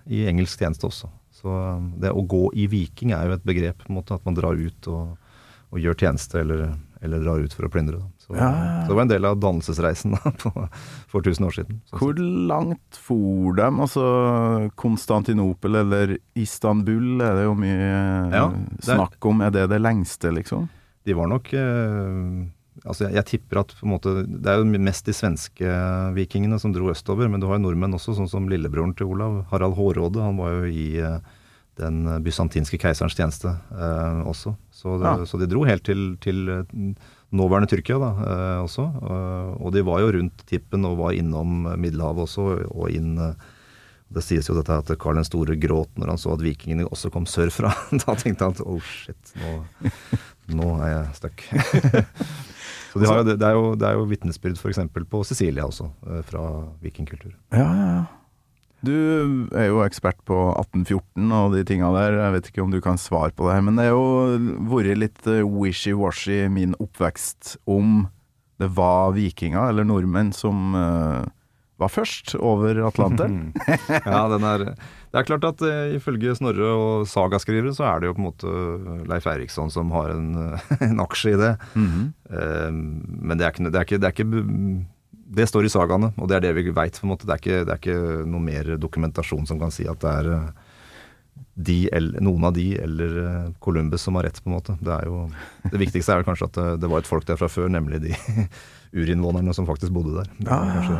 [0.09, 1.11] i engelsk tjeneste også.
[1.33, 4.23] Så eh, det å gå i viking er jo et begrep, på en måte, at
[4.25, 5.17] man drar ut og,
[5.73, 6.69] og gjør tjeneste eller,
[7.03, 7.99] eller drar ut for å plyndre.
[8.23, 8.47] Så, Ja,
[8.85, 10.51] så det var en del av dannelsesreisen da, på,
[11.11, 11.81] for 1000 år siden.
[11.91, 12.21] Sånn Hvor
[12.53, 13.81] langt for dem?
[13.83, 14.05] Altså
[14.79, 17.77] Konstantinopel eller Istanbul er det jo mye
[18.31, 19.41] Ja, det er- snakk om.
[19.43, 20.69] Er det det lengste, liksom?
[21.03, 22.45] De var nok eh,
[22.83, 25.75] Altså, jeg, jeg tipper at på en måte Det er jo mest de svenske
[26.17, 29.45] vikingene som dro østover, men du har jo nordmenn også, sånn som lillebroren til Olav,
[29.53, 30.19] Harald Hårråde.
[30.25, 31.17] Han var jo i eh,
[31.79, 34.55] den bysantinske keiserens tjeneste eh, også.
[34.75, 35.25] Så, det, Ja.
[35.29, 36.77] så de dro helt til, til eh,
[37.33, 38.85] nåværende Tyrkia da, eh, også.
[38.99, 43.15] Eh, og de var jo rundt tippen og var innom Middelhavet også, og inn
[44.13, 47.09] det sies jo dette at Karl den store gråt når han så at vikingene også
[47.15, 47.71] kom sørfra.
[48.03, 49.55] da tenkte han at oh shit, nå,
[50.53, 51.47] nå er jeg stuck.
[52.93, 54.83] Så de har det, det er jo, det er jo vitnesbyrd f.eks.
[55.09, 56.43] på Sicilia også, eh, fra
[56.83, 57.33] vikingkultur.
[57.55, 58.03] Ja, ja, ja.
[58.83, 58.95] Du
[59.55, 62.17] er jo ekspert på 1814 og de tinga der.
[62.19, 64.99] Jeg vet ikke om du kan svare på det her, men det har jo vært
[64.99, 68.03] litt eh, wishy-washy i min oppvekst om
[68.61, 71.23] det var vikinger eller nordmenn som uh,
[71.81, 73.53] var først over Atlanteren.
[74.05, 74.67] Ja, den er
[75.13, 78.25] Det er klart at uh, ifølge Snorre og sagaskrivere så er det jo på en
[78.31, 78.53] måte
[79.11, 80.31] Leif Eiriksson som har en,
[80.89, 81.51] en aksje i det.
[81.75, 82.07] Mm -hmm.
[82.33, 82.71] uh,
[83.29, 84.85] men det er, ikke, det, er ikke, det er ikke
[85.35, 86.93] Det står i sagaene, og det er det vi veit.
[87.01, 90.33] Det, er ikke- det er ikke noe mer dokumentasjon som kan si at det er
[90.33, 90.49] eh,
[91.55, 94.77] de, eller, noen av de eller eh, Columbus som har rett, på en måte.
[94.81, 95.29] Det, er jo,
[95.71, 98.01] det viktigste er vel kanskje at det, det var et folk der fra før, nemlig
[98.01, 98.15] de
[99.01, 100.29] urinnvånerne som faktisk bodde der.
[100.39, 100.99] Det er kanskje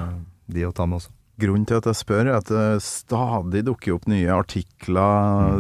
[0.54, 1.10] de å ta med også.
[1.42, 5.58] Grunnen til at jeg spør, er at det stadig dukker opp nye artikler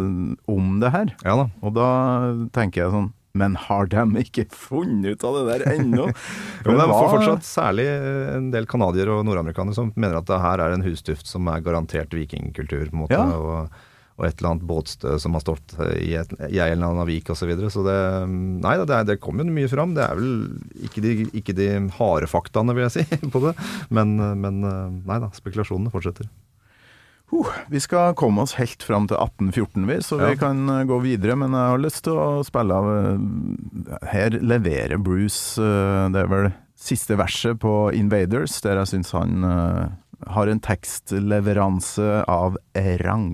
[0.49, 1.13] om det her.
[1.25, 1.49] Ja da.
[1.65, 1.89] Og da
[2.53, 6.05] tenker jeg sånn Men har de ikke funnet ut av det der ennå?
[6.67, 10.61] Men det er fortsatt særlig en del canadiere og nordamerikanere som mener at det her
[10.61, 13.17] er en hustuft som er garantert vikingkultur, på en måte.
[13.17, 13.33] Ja.
[13.33, 13.81] Og,
[14.13, 17.31] og et eller annet båtstø som har stått i, et, i en eller annen vik
[17.33, 17.39] osv.
[17.43, 17.71] Så, videre.
[17.73, 17.97] så det
[18.29, 19.95] Nei da, det, det kommer jo mye fram.
[19.97, 23.55] Det er vel ikke de, ikke de harde faktaene, vil jeg si, på det.
[23.89, 26.29] Men, men eh, nei da, spekulasjonene fortsetter.
[27.73, 30.37] Vi skal komme oss helt fram til 1814, vi, så vi Ja.
[30.43, 31.33] kan eh, gå videre.
[31.39, 35.57] Men jeg har lyst til å spille av eh, Her leverer Bruce
[36.13, 39.41] Det er vel siste verset på Invaders, der jeg syns han
[40.33, 42.59] har en tekstleveranse av
[43.01, 43.31] rang.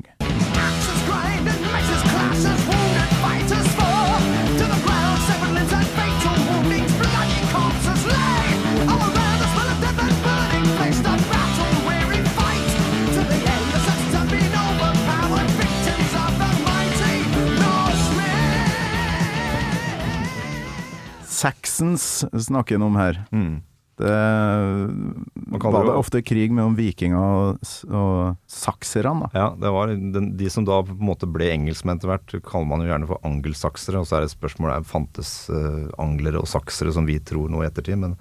[21.39, 22.06] Saxons
[22.47, 23.23] snakker han om her.
[23.32, 23.58] Mm.
[23.99, 29.30] Det kaller var det det ofte krig mellom vikinger og, og sakserne, da.
[29.36, 32.69] Ja, det var den, de som da på en måte ble engelskmenn etter hvert, kaller
[32.69, 33.99] man jo gjerne for angelsaksere.
[33.99, 37.65] Og så er det spørsmålet om fantes uh, anglere og saksere som vi tror nå
[37.65, 37.99] i ettertid.
[37.99, 38.15] Men,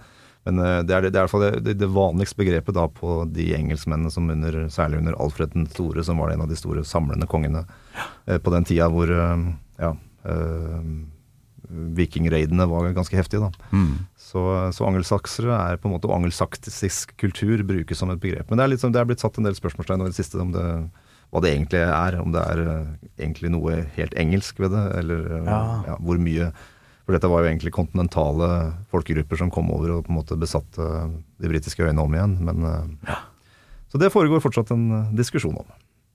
[0.49, 2.79] men uh, det er, det, det er i hvert fall det, det, det vanligste begrepet
[2.79, 6.51] da på de engelskmennene som under, særlig under Alfred den store, som var en av
[6.51, 9.95] de store samlende kongene uh, på den tida hvor ja,
[11.69, 13.49] eh, vikingreidene var ganske heftige.
[13.49, 13.69] da.
[13.73, 14.07] Mm.
[14.17, 14.43] Så,
[14.75, 18.49] så angelsaksere er på en måte, og angelsaktisk kultur brukes som et begrep.
[18.51, 20.53] Men det er, litt det er blitt satt en del spørsmålstegn over det siste om
[20.53, 20.65] det,
[21.31, 22.19] hva det egentlig er.
[22.23, 25.63] Om det er eh, egentlig noe helt engelsk ved det, eller eh, Ja.
[25.93, 26.53] ja, hvor mye
[27.09, 30.85] For dette var jo egentlig kontinentale folkegrupper som kom over og på en måte besatte
[31.41, 32.35] de britiske øyene om igjen.
[32.45, 32.67] Men,
[33.09, 33.23] ja.
[33.89, 35.69] Så det foregår fortsatt en eh, diskusjon om.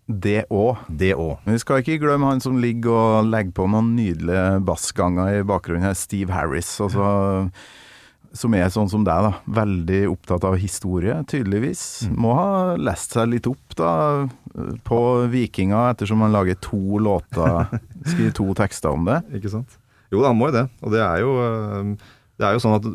[0.07, 0.81] Det òg.
[0.89, 1.37] Det òg.
[1.45, 5.45] Men vi skal ikke glemme han som ligger og legger på noen nydelige bassganger i
[5.47, 6.73] bakgrunnen her, Steve Harris.
[6.83, 7.05] Altså,
[8.33, 9.31] som er sånn som deg, da.
[9.61, 11.83] Veldig opptatt av historie, tydeligvis.
[12.11, 13.93] Må ha lest seg litt opp da
[14.85, 14.99] på
[15.33, 17.71] vikinger, ettersom han lager to låter,
[18.09, 19.21] skriver to tekster om det.
[19.39, 19.79] Ikke sant?
[20.13, 20.67] Jo, han må jo det.
[20.83, 21.93] Og det er jo øh,
[22.41, 22.85] det er jo sånn at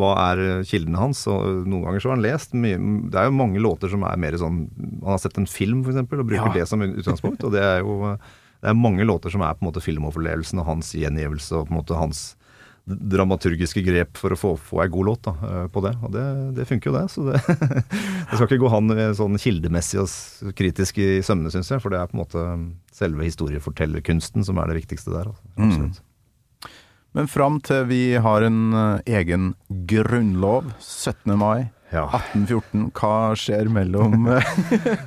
[0.00, 1.20] Hva er kildene hans?
[1.28, 2.78] Og Noen ganger så har han lest mye
[3.12, 4.62] Det er jo mange låter som er mer sånn
[5.02, 6.54] Han har sett en film, f.eks., og bruker Ja.
[6.54, 7.44] det som utgangspunkt.
[7.44, 8.16] Og det er jo
[8.60, 11.72] det er mange låter som er på en måte filmopplevelsen og hans gjengivelse og på
[11.72, 12.18] en måte hans
[12.90, 15.94] dramaturgiske grep for å få, få ei god låt da, øh, på det.
[16.04, 16.24] Og det,
[16.58, 17.04] det funker jo, det.
[17.12, 17.40] Så det,
[18.28, 21.82] det skal ikke gå han øh, sånn kildemessig og kritisk i sømmene, syns jeg.
[21.84, 22.44] For det er på en måte
[22.96, 25.30] selve historiefortellerkunsten som er det viktigste der.
[25.32, 25.52] Altså.
[25.56, 25.92] Mm.
[27.16, 31.36] Men fram til vi har en eh, egen grunnlov, 17.
[31.38, 32.04] mai Ja.
[32.14, 34.52] 1814, hva skjer mellom eh,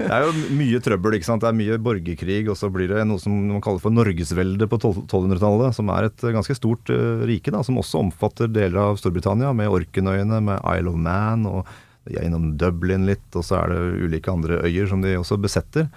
[0.02, 1.46] Det er jo mye trøbbel, ikke sant.
[1.46, 4.82] Det er mye borgerkrig, og så blir det noe som man kaller for Norgesveldet på
[4.82, 9.54] 1200-tallet, som er et ganske stort uh, rike, da, som også omfatter deler av Storbritannia,
[9.56, 11.72] med Orkenøyene, med Isle of Man, og
[12.04, 15.39] de er innom Dublin litt, og så er det ulike andre øyer som de også
[15.39, 15.88] besetter.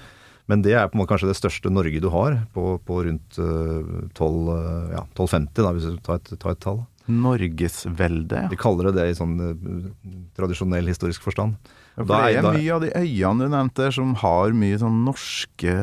[0.48, 3.38] Men det er på en måte kanskje det største Norge du har, på, på rundt
[3.42, 6.84] eh, 12, eh, ja, 1250, da, hvis du tar et, tar et tall.
[7.06, 8.42] Norgesveldet?
[8.44, 8.48] ja.
[8.50, 9.90] De kaller det det i sånn eh,
[10.38, 11.56] tradisjonell historisk forstand.
[11.96, 15.04] Ja, For det er- er mye av de øyene du nevnte som har mye sånn
[15.06, 15.74] norske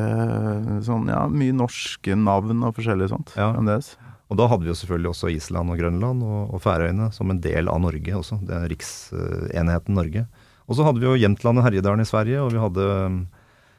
[0.86, 3.32] sånn, ja, Mye norske navn og forskjellig sånt.
[3.36, 3.52] Ja.
[3.54, 3.96] fremdeles.
[4.30, 7.40] Og da hadde vi jo selvfølgelig også Island og Grønland og, og Færøyene som en
[7.44, 8.40] del av Norge også.
[8.46, 10.26] Det er riksenheten Norge.
[10.66, 13.26] Og så hadde vi jo Jämtland og Herjedalen i Sverige, og vi hadde,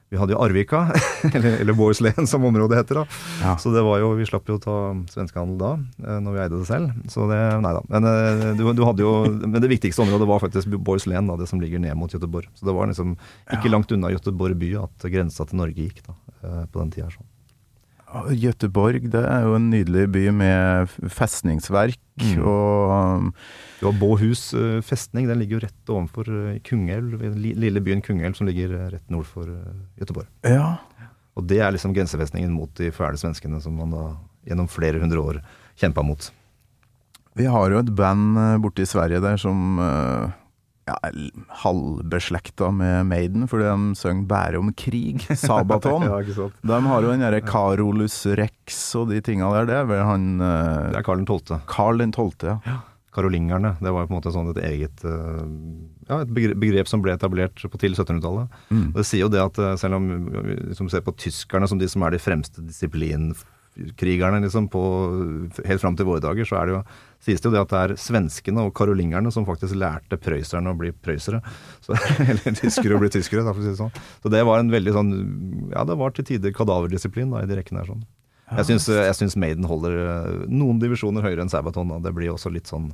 [0.10, 0.84] vi hadde jo Arvika,
[1.34, 3.06] eller, eller Bohuslän som området heter da.
[3.42, 3.56] Ja.
[3.58, 4.78] Så det var jo, vi slapp jo å ta
[5.12, 5.72] svenskehandel da,
[6.06, 6.94] eh, når vi eide det selv.
[7.12, 7.84] Så det, nei da.
[7.90, 11.62] Men, eh, du, du hadde jo, men det viktigste området var faktisk Bohuslän, det som
[11.64, 12.52] ligger ned mot Göteborg.
[12.56, 13.18] Så det var liksom
[13.58, 17.10] ikke langt unna Göteborg by at grensa til Norge gikk da, eh, på den tida.
[17.14, 17.28] Sånn.
[18.32, 22.46] Göteborg det er jo en nydelig by med festningsverk Mm.
[22.48, 23.34] og
[23.82, 26.30] Du har Båhus eh, festning, den ligger jo rett ovenfor
[26.64, 29.98] Kungelv, den lille byen Kungelv som ligger eh, rett nord for Gøteborg.
[30.00, 30.30] Göteborg.
[30.48, 30.78] Ja.
[31.36, 34.06] Og det er liksom grensefestningen mot de fæle svenskene som man da
[34.48, 35.42] gjennom flere hundre år
[35.76, 36.30] kjempa mot.
[37.36, 40.32] Vi har jo et band eh, borte i Sverige der som eh,
[40.86, 40.96] ja,
[41.64, 45.24] halvbeslekta med Maiden, fordi de synger bare om krig.
[45.42, 46.06] Sabaton.
[46.20, 46.60] ikke sant.
[46.62, 49.70] De har jo den derre Carolus Rex og de tinga der.
[49.72, 51.58] Det er vel han eh, Det er Karl 12.
[51.70, 52.78] Karl den tolvte, ja.
[53.16, 53.78] Karolingerne.
[53.80, 55.44] Det var på en måte sånn et eget eh,
[56.10, 58.62] ja, et begrep som ble etablert på tidlig 1700-tallet.
[58.70, 58.88] Mm.
[58.92, 61.82] Og Det sier jo det at eh, selv om vi liksom ser på tyskerne som
[61.82, 62.62] de som er de fremste
[63.76, 64.82] disiplinkrigerne liksom på,
[65.66, 66.82] helt fram til våre dager, så er det jo,
[67.26, 70.78] sies det jo det at det er svenskene og karolingerne som faktisk lærte prøysserne å
[70.80, 71.42] bli prøysere.
[71.84, 71.96] Så,
[72.30, 74.04] eller tyskere å bli tyskere, da, for å si det sånn.
[74.24, 75.12] Så det var en veldig sånn
[75.74, 78.06] Ja, det var til tider kadaverdisiplin da, i de rekkene her sånn.
[78.46, 78.78] Jeg
[79.18, 81.90] syns, Maiden holder eh, noen divisjoner høyere enn Sabaton.
[81.96, 81.98] Da.
[82.06, 82.92] Det blir også litt sånn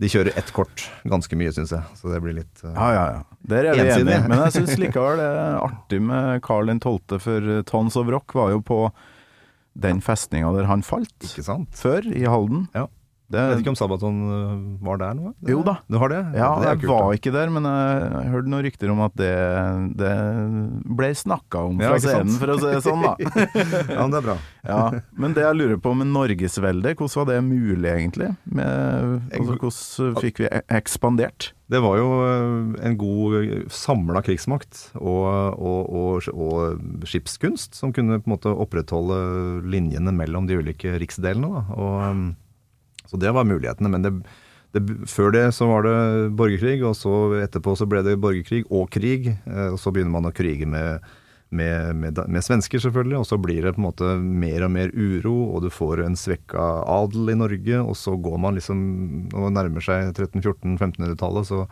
[0.00, 1.98] De kjører ett kort ganske mye, syns jeg.
[1.98, 3.38] Så det blir litt uh, Ja, ja, ja.
[3.52, 4.22] Der er vi enige.
[4.30, 8.56] Men jeg syns likevel det er artig med Carl 12., for Tons of Rock var
[8.56, 8.80] jo på
[9.74, 11.68] den festninga der han falt, Ikke sant?
[11.76, 12.68] før, i Halden.
[12.74, 12.86] Ja.
[13.28, 14.52] Det, Jeg vet ikke om Sabaton øh,
[14.86, 15.34] var der nå?
[15.50, 15.74] Jo da.
[15.84, 16.20] Du har det?
[16.38, 17.16] ja, det jeg kult, var da.
[17.18, 19.32] ikke der, men jeg hørte noen rykter om at det,
[20.00, 20.12] det
[20.96, 23.12] ble snakka om fra ja, scenen, for å si det sånn, da.
[23.92, 24.38] Ja, men det er bra.
[24.64, 24.80] Ja,
[25.20, 28.30] men det jeg lurer på med Norgesveldet, hvordan var det mulig egentlig?
[28.48, 31.52] Med, altså, hvordan fikk vi e- ekspandert?
[31.68, 35.28] Det var jo øh, en god samla krigsmakt og,
[35.60, 39.18] og, og, og skipskunst som kunne på en måte opprettholde
[39.68, 41.50] linjene mellom de ulike riksdelene.
[41.58, 41.64] Da.
[41.76, 42.28] Og, øhm,
[43.08, 43.90] så det var mulighetene.
[43.92, 44.12] Men det,
[44.76, 45.96] det, før det så var det
[46.36, 49.30] borgerkrig, og så etterpå så ble det borgerkrig og krig.
[49.48, 51.04] eh, Og så begynner man å krige med,
[51.48, 53.22] med, med, med svensker, selvfølgelig.
[53.22, 56.18] Og så blir det på en måte mer og mer uro, og du får en
[56.20, 57.80] svekka adel i Norge.
[57.80, 58.82] Og så går man liksom
[59.32, 61.64] og nærmer seg 1300-1400-1500-tallet, så,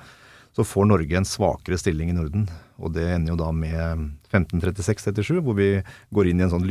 [0.56, 2.48] så får Norge en svakere stilling i Norden.
[2.80, 5.70] Og det ender jo da med 1536-37, hvor vi
[6.16, 6.64] går inn i en sånn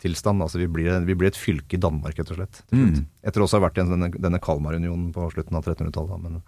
[0.00, 0.42] lydrikestilstand.
[0.42, 2.62] Altså vi blir, vi blir et fylke i Danmark, rett og slett.
[2.72, 3.06] Mm.
[3.22, 6.20] Etter også å ha vært i denne, denne Kalmarunionen på slutten av 1300-tallet.
[6.22, 6.40] Men,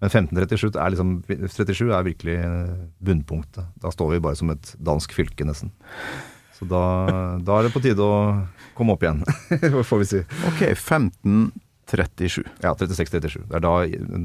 [0.00, 3.64] men 1537 er, liksom, 37 er virkelig eh, bunnpunktet.
[3.80, 5.72] Da står vi bare som et dansk fylke, nesten.
[6.58, 8.44] Så da, da er det på tide å
[8.74, 9.22] komme opp igjen,
[9.88, 10.22] får vi si.
[10.50, 12.42] Ok, 1537.
[12.64, 13.44] Ja, 36-37.
[13.46, 13.74] Det er da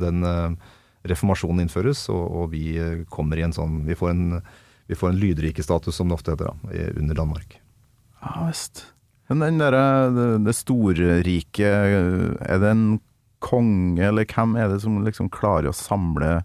[0.04, 0.72] den eh,
[1.13, 4.39] reformasjonen innføres, og, og vi eh, kommer i en sånn Vi får en,
[4.89, 7.60] vi får en lydrikestatus, som det ofte heter, da, under Danmark.
[8.23, 8.86] Ja visst.
[9.31, 9.83] Men den derre
[10.13, 12.88] det, det storrike, er det en
[13.43, 16.41] konge, eller hvem er det som liksom klarer å samle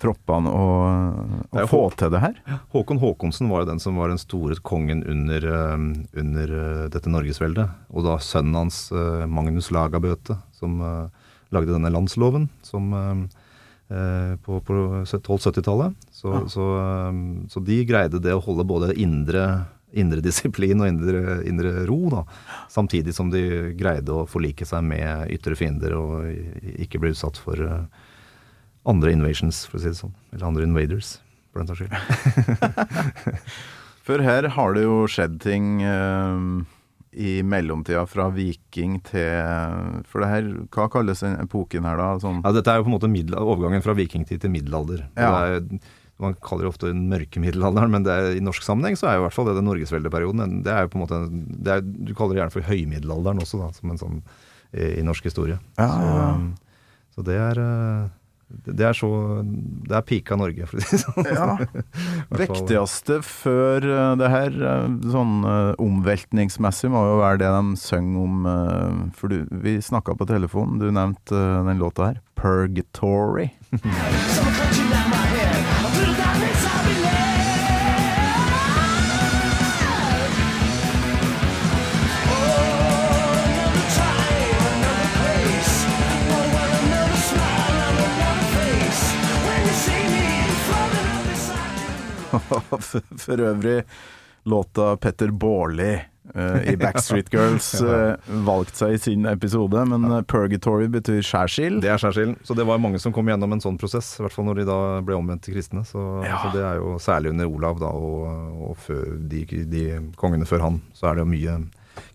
[0.00, 2.38] troppene og, og få til det her?
[2.72, 5.76] Håkon Håkonsen var jo den som var den store kongen under, eh,
[6.22, 7.68] under eh, dette norgesveldet.
[7.92, 14.62] Og da sønnen hans, eh, Magnus Lagabøte, som eh, lagde denne landsloven som, eh, på,
[14.64, 16.08] på 1270-tallet.
[16.14, 17.20] Så, så, eh,
[17.52, 19.46] så de greide det å holde både indre,
[19.92, 22.22] indre disiplin og indre, indre ro, da.
[22.70, 23.42] Samtidig som de
[23.78, 26.28] greide å forlike seg med ytre fiender og
[26.80, 27.84] ikke bli utsatt for eh,
[28.90, 30.14] andre invasions, for å si det sånn.
[30.32, 31.16] Eller andre invaders,
[31.52, 33.40] for den saks skyld.
[34.10, 36.44] For her har det jo skjedd ting eh,
[37.20, 42.08] i mellomtida, fra viking til For det her, hva kalles den epoken her, da?
[42.22, 45.04] Sånn Ja, dette er jo på en måte middel- overgangen fra vikingtid til middelalder.
[45.20, 45.30] Ja.
[45.60, 45.84] Det er,
[46.22, 49.18] man kaller det ofte den mørke middelalderen, men det er, i norsk sammenheng så er
[49.18, 50.60] jo i hvert fall det den norgesveldeperioden.
[50.66, 53.60] Det er jo på en måte det er, Du kaller det gjerne for høymiddelalderen også,
[53.64, 54.22] da, som en sånn
[54.72, 55.58] i, i norsk historie.
[55.78, 56.48] Ja, så, ja, um,
[57.16, 58.08] så det er eh,
[58.50, 59.08] det er så
[59.44, 61.28] Det er pika Norge, for å si det sånn.
[61.30, 61.50] Ja.
[62.30, 62.40] hvert.
[62.40, 65.36] Viktigste før eh, det her, eh, sånn
[65.78, 70.90] omveltningsmessig, må jo være det de synger om For du, vi snakka på telefonen, du
[70.90, 72.20] nevnte den låta her.
[72.40, 73.50] 'Purgatory'.
[93.24, 93.82] for, øvrig
[94.48, 95.90] låta Petter Baarli
[96.34, 98.14] eh, i Backstreet Girls eh,
[98.46, 101.82] valgt seg i sin episode, men eh, purgatory betyr skjærsild.
[101.84, 102.38] Det er skjærsilden.
[102.46, 104.68] Så det var mange som kom gjennom en sånn prosess, i hvert fall når de
[104.70, 105.84] da ble omvendt til kristne.
[105.88, 106.40] Så, Ja.
[106.44, 108.88] så det er jo særlig under Olav da, og, og
[109.28, 109.84] de, de
[110.16, 111.58] kongene før han, så er det jo mye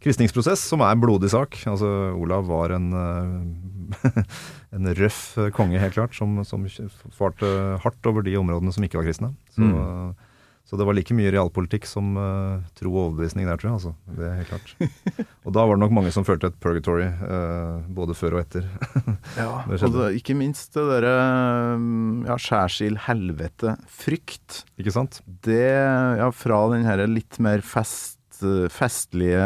[0.04, 1.58] kristningsprosess som er blodig sak.
[1.70, 4.22] Altså, Olav var en, eh,
[4.76, 5.24] en røff
[5.56, 6.66] konge, helt klart, som, som
[7.16, 7.50] farte
[7.84, 9.34] hardt over de områdene som ikke var kristne.
[9.56, 10.14] Så, Mm.
[10.66, 13.76] så det var like mye realpolitikk som uh, tro og overbevisning der, tror jeg.
[13.78, 13.92] Altså.
[14.18, 15.28] Det er helt klart.
[15.46, 18.66] Og da var det nok mange som følte et purgatory, uh, både før og etter.
[19.38, 21.14] Ja, Det og det, ikke minst det derre
[22.26, 24.64] ja, skjærsild, helvete, frykt.
[24.82, 25.22] Ikke sant?
[25.46, 25.62] Det,
[26.22, 28.15] ja, fra den herre litt mer fest,
[28.74, 29.46] festlige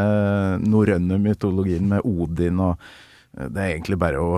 [0.64, 2.76] norrøne mytologien med Odin og
[3.38, 4.30] eh, det er egentlig bare å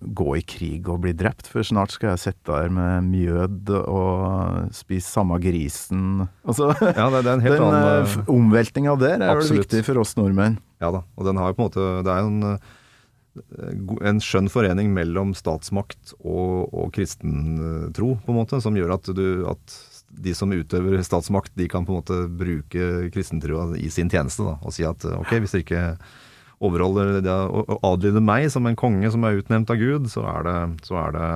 [0.00, 4.72] gå i krig og bli drept, for snart skal jeg sitte der med mjød og
[4.76, 6.26] spise samme grisen.
[6.44, 9.60] Altså, Ja, det, det er en helt den annen omveltninga eh, omveltinga der er jo
[9.60, 10.60] viktig for oss nordmenn.
[10.82, 14.50] Ja da, og den har jo på en måte Det er en, eh, en skjønn
[14.52, 19.80] forening mellom statsmakt og, og kristen tro, på en måte, som gjør at, du, at
[20.16, 24.46] de som utøver statsmakt, de kan på en måte bruke kristentrua i sin tjeneste.
[24.46, 25.84] Da, og si at eh, ok, hvis dere ikke
[26.66, 30.46] overholder det og adlyder meg som en konge som er utnevnt av Gud, så er
[30.46, 30.56] det,
[30.88, 31.26] så er det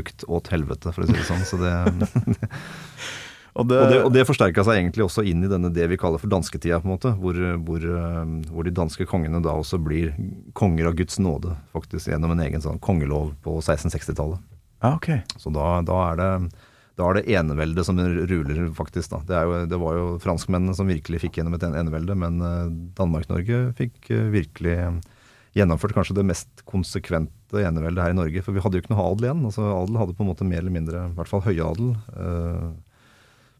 [0.00, 1.46] lukt åt helvete, for å si det sånn.
[1.48, 1.72] Så det,
[3.58, 5.96] Og det, og det, og det forsterka seg egentlig også inn i denne det vi
[5.98, 9.80] kaller for dansketida, på en måte, hvor, hvor, eh, hvor de danske kongene da også
[9.82, 10.12] blir
[10.58, 14.44] konger av Guds nåde, faktisk gjennom en egen sånn kongelov på 1660-tallet.
[14.84, 15.10] ja, ok.
[15.42, 16.30] Så da, da er det
[16.98, 19.12] da er det eneveldet som ruler, faktisk.
[19.12, 19.20] da.
[19.28, 22.64] Det, jo, det var jo franskmennene som virkelig fikk gjennom et enevelde, men eh,
[22.98, 24.74] Danmark-Norge fikk eh, virkelig
[25.56, 28.42] gjennomført kanskje det mest konsekvente eneveldet her i Norge.
[28.44, 29.46] For vi hadde jo ikke noe adel igjen.
[29.48, 32.66] altså Adel hadde på en måte mer eller mindre, i hvert fall høyadel, eh,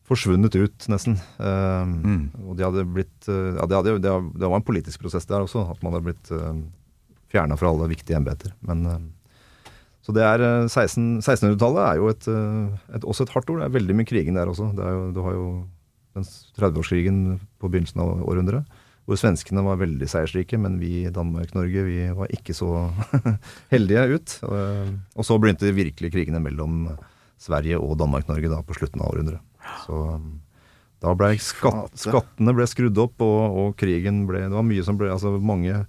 [0.09, 1.19] forsvunnet ut, nesten.
[1.39, 2.31] Eh, Mm.
[2.49, 4.13] Og de hadde blitt eh, ja, det, hadde, det,
[4.49, 6.61] var- en politisk prosess der også, at man hadde blitt eh,
[7.33, 8.53] fjerna fra alle viktige embeter.
[8.65, 8.99] Men eh,
[10.09, 13.61] så det er eh, 16 1600-tallet er jo et, eh, et, også et hardt ord.
[13.61, 14.71] Det er veldig mye krigen der også.
[14.73, 15.49] Det jo, du har jo
[16.17, 16.25] den
[16.57, 17.19] 30-årskrigen
[17.61, 22.33] på begynnelsen av århundret, hvor svenskene var veldig seiersrike, men vi i Danmark-Norge vi var
[22.33, 22.89] ikke så
[23.75, 24.39] heldige ut.
[24.49, 26.87] Og, og så begynte virkelig krigene mellom
[27.37, 29.45] Sverige og Danmark-Norge da på slutten av århundret.
[29.85, 30.01] Så
[31.05, 34.97] da ble skatt, skattene ble skrudd opp, og, og krigen ble Det var mye som
[34.99, 35.85] ble Altså mange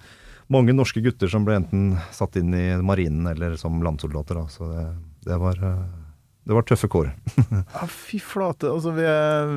[0.50, 4.42] mange norske gutter som ble enten satt inn i marinen eller som landsoldater.
[4.42, 4.48] Da.
[4.50, 4.86] Så det,
[5.28, 5.86] det, var, eh,
[6.50, 7.12] det var tøffe kår.
[7.76, 8.70] Ja, fy flate.
[8.74, 9.54] Altså, vi er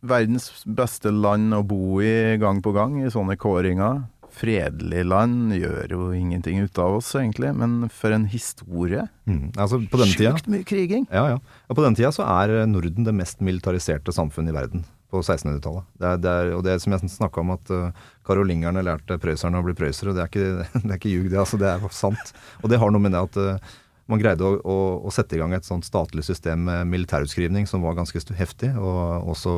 [0.00, 4.04] verdens beste land å bo i gang på gang i sånne kåringer.
[4.30, 9.08] Fredelig land gjør jo ingenting ut av oss, egentlig, men for en historie.
[9.26, 9.50] Mm.
[9.58, 9.80] Altså,
[10.12, 11.08] Sjukt mye kriging.
[11.10, 11.40] ja, ja.
[11.40, 14.84] Ja, på denne tida så er Norden det mest militariserte samfunnet i verden.
[15.10, 15.86] På 1600-tallet.
[15.98, 19.18] Det er, det er, og det er som jeg snakka om at uh, karolingerne lærte
[19.18, 20.14] prøysserne å bli prøyssere.
[20.14, 21.40] Det er ikke, det er ikke ljug, det.
[21.42, 22.30] Altså, det er sant.
[22.62, 23.74] Og det har noe med det at uh,
[24.10, 27.82] man greide å, å, å sette i gang et sånt statlig system med militærutskrivning som
[27.82, 29.54] var ganske heftig, og også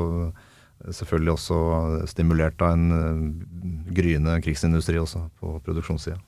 [0.90, 1.56] selvfølgelig også
[2.10, 3.30] stimulert av en
[3.94, 6.18] gryende krigsindustri også på produksjonssida.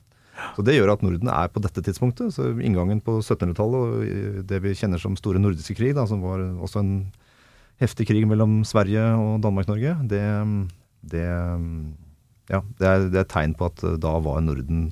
[0.55, 4.61] Så Det gjør at Norden er på dette tidspunktet, så inngangen på 1700-tallet og det
[4.63, 6.91] vi kjenner som store nordiske krig, da, som var også en
[7.81, 10.23] heftig krig mellom Sverige og Danmark-Norge, det,
[11.11, 11.25] det,
[12.51, 14.89] ja, det, er, det er tegn på at uh, da var Norden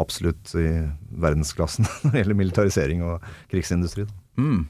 [0.00, 0.68] absolutt i
[1.20, 4.06] verdensklassen når det gjelder militarisering og krigsindustri.
[4.40, 4.68] Mm.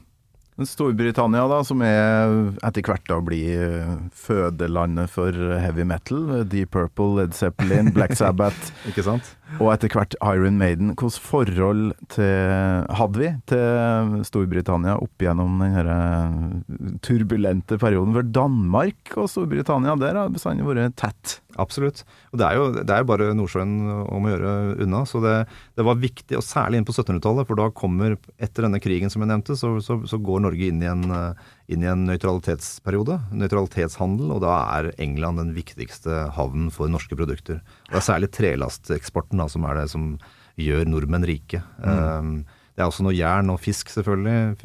[0.67, 2.33] Storbritannia, da, som er
[2.67, 6.43] etter hvert da blir eh, fødelandet for heavy metal.
[6.51, 9.31] Deep Purple, Led Zeppelin, Black Sabbath Ikke sant?
[9.59, 10.93] Og etter hvert Iron Maiden.
[10.95, 18.15] Hvilket forhold til, hadde vi til Storbritannia opp gjennom den eh, turbulente perioden?
[18.15, 21.39] For Danmark og Storbritannia, der har bestandig vært tett.
[21.59, 22.05] Absolutt.
[22.31, 23.73] Og det er jo, det er jo bare Nordsjøen
[24.05, 24.53] om å gjøre
[24.85, 25.03] unna.
[25.09, 25.35] Så det,
[25.77, 29.23] det var viktig, og særlig inn på 1700-tallet, for da kommer, etter denne krigen som
[29.23, 33.17] jeg nevnte, så, så, så går Norge inn i en, eh, inn i en nøytralitetsperiode.
[33.35, 37.61] Nøytralitetshandel, og da er England den viktigste havnen for norske produkter.
[37.89, 40.15] Og det er særlig trelasteksporten da, som er det som
[40.59, 41.61] gjør nordmenn rike.
[41.79, 42.41] Mm.
[42.75, 44.61] det er også noe jern og fisk, selvfølgelig.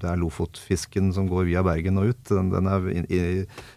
[0.00, 2.20] Det er Lofotfisken som går via Bergen og ut.
[2.30, 3.20] Den, den er in, i,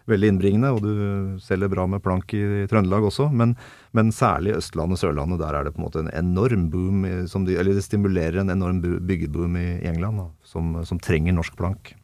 [0.10, 3.30] veldig innbringende, og du selger bra med plank i, Trøndelag også.
[3.34, 3.56] Men,
[3.98, 7.48] men særlig Østlandet og Sørlandet, der er det på en måte en enorm boom, som
[7.48, 11.58] de, eller det stimulerer en enorm byggeboom i, i England, da, som, som trenger norsk
[11.60, 11.96] plank.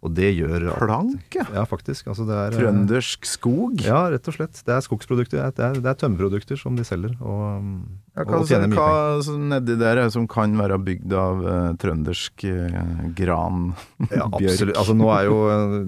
[0.00, 1.44] Og det gjør Plank, ja.
[1.52, 2.06] Ja, faktisk.
[2.08, 3.82] Altså det er, eh, Trøndersk skog.
[3.84, 4.62] Ja, rett og slett.
[4.64, 5.50] Det er skogsprodukter.
[5.52, 7.12] Det er, det er tømmerprodukter som de selger.
[7.20, 7.82] Og,
[8.16, 9.36] Ja, hva, og tjener mye penger.
[9.52, 13.74] nedi der er det som kan være bygd av uh, trøndersk uh, gran?
[14.10, 14.48] Ja, bjørk?
[14.50, 14.80] absolutt.
[14.80, 15.36] Altså, nå er jo,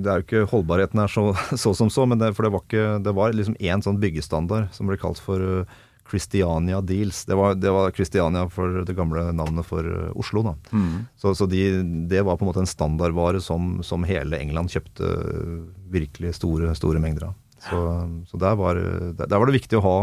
[0.05, 1.25] det er jo ikke holdbarheten her så,
[1.65, 4.69] så som så, men det, for det var, ikke, det var liksom én sånn byggestandard
[4.77, 5.81] som ble kalt for uh,
[6.13, 7.25] Christiania Deals.
[7.25, 10.43] Det var, det var Christiania for det gamle navnet for uh, Oslo.
[10.45, 10.53] da.
[10.77, 11.07] Mm.
[11.17, 11.63] Så, så de,
[12.11, 15.63] det var på en måte en standardvare som, som hele England kjøpte uh,
[15.95, 17.41] virkelig store, store mengder av.
[17.63, 17.81] Så,
[18.29, 18.77] så der, var,
[19.17, 19.97] der, var det viktig å ha,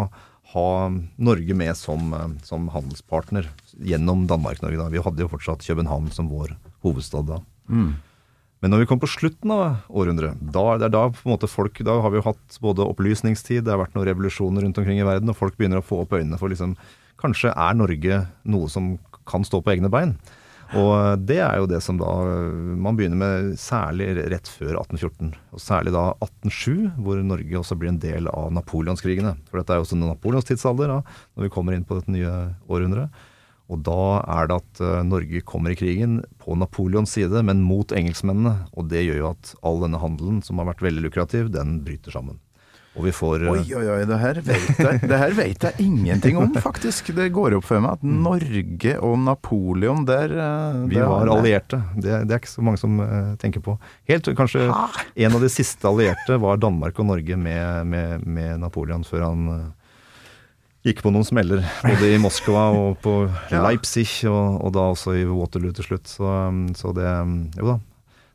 [0.55, 0.68] ha
[1.22, 4.82] Norge med som, uh, som handelspartner gjennom Danmark-Norge.
[4.82, 4.89] da.
[4.89, 7.43] Vi hadde jo fortsatt København som vår hovedstad da.
[7.70, 7.93] Mm.
[8.60, 11.47] Men når vi kom på slutten av århundret, da, det er da på en måte
[11.47, 14.99] folk, da har vi jo hatt både opplysningstid, det har vært noen revolusjoner rundt omkring
[14.99, 16.76] i verden, og folk begynner å få opp øynene for liksom
[17.20, 18.93] Kanskje er Norge noe som
[19.28, 20.14] kan stå på egne bein?
[20.78, 22.12] Og det er jo det som da
[22.80, 25.34] man begynner med særlig rett før 1814.
[25.55, 29.34] Og særlig da 1807, hvor Norge også blir en del av napoleonskrigene.
[29.49, 31.01] For dette er jo også en napoleonstidsalder da,
[31.34, 32.36] når vi kommer inn på dette nye
[32.70, 33.26] århundret.
[33.70, 37.93] Og da er det at eh, Norge kommer i krigen på Napoleons side, men mot
[37.93, 38.65] engelskmennene.
[38.74, 42.15] Og det gjør jo at all denne handelen, som har vært veldig lukrativ, den bryter
[42.15, 42.41] sammen.
[42.97, 45.86] Og vi får eh, Oi, oi, oi, det her, vet jeg, det her vet jeg
[45.86, 47.13] ingenting om, faktisk.
[47.15, 51.84] Det går opp for meg at Norge og Napoleon der eh, Vi var allierte.
[51.93, 52.97] Det, det er ikke så mange som
[53.39, 53.78] tenker på.
[54.09, 59.05] Helt Kanskje en av de siste allierte var Danmark og Norge med, med, med Napoleon
[59.05, 59.51] før han
[60.86, 61.63] gikk på noen smeller.
[61.84, 63.21] Både i Moskva og på
[63.51, 63.63] Ja.
[63.65, 66.09] Leipzig, og, og da også i Waterloo til slutt.
[66.11, 67.80] Så, um, så det um, Jo da.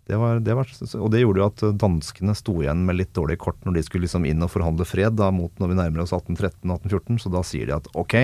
[0.04, 0.68] Det var, det var,
[1.00, 4.04] og det gjorde jo at danskene sto igjen med litt dårlige kort når de skulle
[4.04, 7.22] liksom inn og forhandle fred da, mot når vi nærmer oss 1813-1814.
[7.22, 8.18] Så da sier de at ok,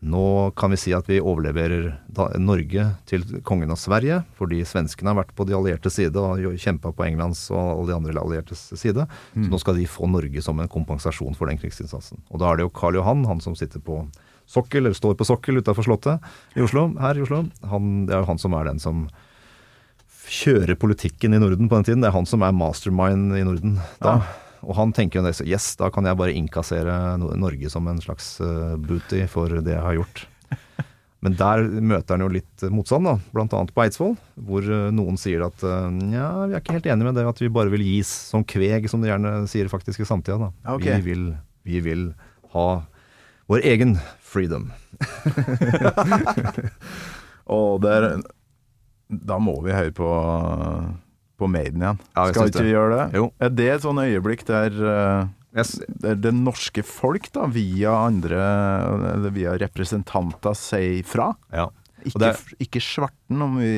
[0.00, 1.90] nå kan vi si at vi overleverer
[2.40, 6.94] Norge til kongen av Sverige, fordi svenskene har vært på de alliertes side og kjempa
[6.96, 9.04] på Englands og alle de andre alliertes side.
[9.34, 12.24] Så nå skal de få Norge som en kompensasjon for den krigsinnsatsen.
[12.32, 14.00] Og da er det jo Karl Johan, han som sitter på
[14.48, 17.44] sokkel, eller står på sokkel utafor Slottet i Oslo, her i Oslo.
[17.70, 19.04] Han, det er jo han som er den som
[20.30, 22.04] kjører politikken i Norden på den tiden.
[22.04, 24.22] Det er han som er mastermind i Norden da.
[24.66, 28.00] Og han tenker jo det, så yes, da kan jeg bare innkassere Norge som en
[28.02, 30.24] slags eh, booty for det jeg har gjort.
[31.24, 33.46] Men der møter han jo litt motstand, da, bl.a.
[33.48, 34.14] på Eidsvoll,
[34.48, 37.42] hvor eh, noen sier at eh, nja, vi er ikke helt enige med det at
[37.42, 40.38] vi bare vil gis som kveg, som de gjerne sier faktisk i samtida.
[40.48, 40.74] Da.
[40.76, 41.00] Okay.
[41.00, 41.26] Vi, vil,
[41.68, 42.08] vi vil
[42.54, 42.68] ha
[43.50, 44.68] vår egen freedom.
[47.50, 48.12] Og der,
[49.08, 50.10] da må vi høre på,
[51.40, 52.00] på Maiden igjen.
[52.14, 52.72] Ja, Skal vi ikke det.
[52.74, 53.06] gjøre det?
[53.18, 53.26] Jo.
[53.40, 55.72] Er det et sånn øyeblikk der, eh, Yes.
[55.88, 58.38] der det norske folk, da, via andre
[59.16, 61.32] Eller via representanter, sier fra?
[61.52, 61.68] Ja.
[62.06, 62.36] Ikke, det
[62.68, 63.72] ikke svarten, om vi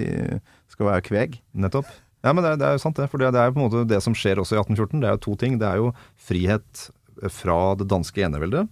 [0.70, 1.40] skal være kveg.
[1.56, 1.86] Nettopp.
[2.22, 3.08] Ja, men det det er jo sant det.
[3.10, 5.00] For det, det er jo på en måte det som skjer også i 1814.
[5.00, 5.56] Det er jo to ting.
[5.58, 5.88] Det er jo
[6.22, 6.84] frihet
[7.34, 8.68] fra det danske eneveldet.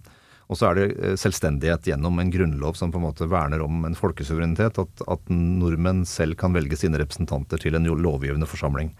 [0.51, 3.85] Og så er det eh, selvstendighet gjennom en grunnlov som på en måte verner om
[3.87, 4.81] en folkesuverenitet.
[4.83, 8.91] At, at nordmenn selv kan velge sine representanter til en lovgivende forsamling.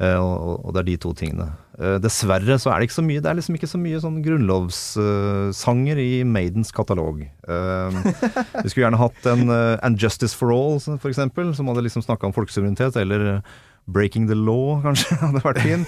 [0.00, 1.50] Eh, og, og det er de to tingene.
[1.78, 4.18] Eh, dessverre så er det ikke så mye Det er liksom ikke så mye sånn
[4.24, 7.20] grunnlovssanger i Maidens katalog.
[7.22, 8.02] Eh,
[8.62, 12.06] vi skulle gjerne hatt en uh, And Justice for All, for eksempel, som hadde liksom
[12.06, 12.96] snakka om folkesuverenitet.
[13.02, 13.56] Eller eh,
[13.88, 15.86] Breaking the Law, kanskje, hadde vært fin.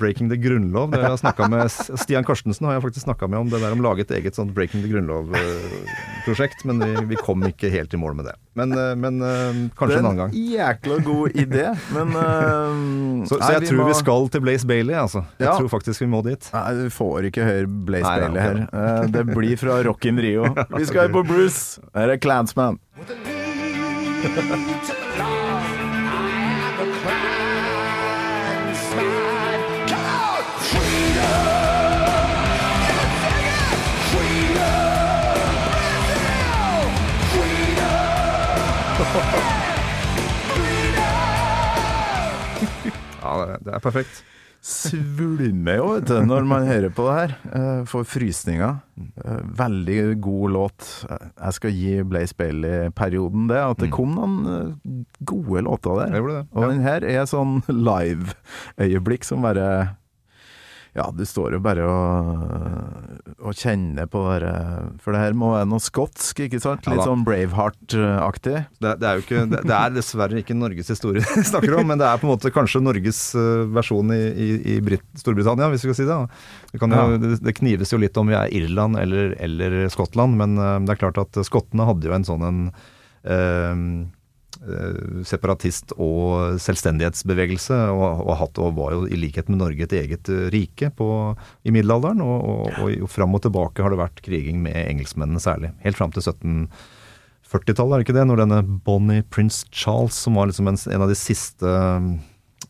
[0.00, 0.90] Breaking the Grunnlov.
[0.90, 1.70] Det har jeg snakket med
[2.02, 4.34] Stian Karstensen har jeg faktisk snakka med om det der om å lage et eget
[4.34, 8.34] sånt Breaking the Grunnlov-prosjekt, men vi, vi kom ikke helt i mål med det.
[8.58, 10.34] Men, eh, men eh, kanskje en annen gang.
[10.34, 13.98] Det er en jækla god idé, men uh, Så, så nei, jeg tror må- vi
[14.00, 15.22] skal til Blaze Bailey, altså.
[15.38, 15.54] Jeg Ja.
[15.60, 16.50] tror faktisk vi må dit.
[16.52, 18.62] Nei, du får ikke høre Blaze Nei, nei, Bailey her.
[18.74, 20.50] Uh, Det blir fra Rock in Rio.
[20.78, 21.78] Vi skal på Bruce.
[21.94, 22.82] Her er Clansman.
[43.22, 44.22] Ja, det- er perfekt.
[44.68, 47.34] Svulmer jo, vet du, når man hører på det her.
[47.54, 48.80] Eh, Får frysninger.
[49.24, 50.88] Eh, Veldig god låt.
[51.08, 56.10] Jeg skal gi Blaze Bailey-perioden det, at det kom noen eh, gode låter der.
[56.16, 56.42] Det det.
[56.58, 59.96] Og den her er sånn live-øyeblikk som bare
[60.98, 64.50] Ja, du står jo bare og, og kjenner på det
[65.04, 66.88] For det her må være noe skotsk, ikke sant?
[66.90, 68.56] Litt ja, sånn Braveheart-aktig.
[68.82, 71.86] Det, det er jo ikke det, det er dessverre ikke Norges historie vi snakker om,
[71.92, 75.70] men det er på en måte kanskje Norges eh, versjon i, i, i Brit Storbritannia,
[75.72, 76.18] hvis vi skal si det.
[76.72, 77.34] Det, kan jo, Ja.
[77.38, 81.02] det, knives jo litt om vi er Irland eller, eller Skottland, men eh, det er
[81.06, 82.62] klart at skottene hadde jo en sånn en
[83.22, 83.82] eh,
[85.24, 90.30] separatist- og selvstendighetsbevegelse, og, og, hatt, og var jo i likhet med Norge et eget
[90.32, 91.08] eh, rike på,
[91.64, 92.22] i middelalderen.
[92.24, 95.72] Og, og, og, og fram og tilbake har det vært kriging med engelskmennene særlig.
[95.84, 98.26] Helt fram til 1740-tallet, er det ikke det?
[98.30, 102.14] Når denne Bonnie Prince Charles, som var liksom en, en av de siste mm,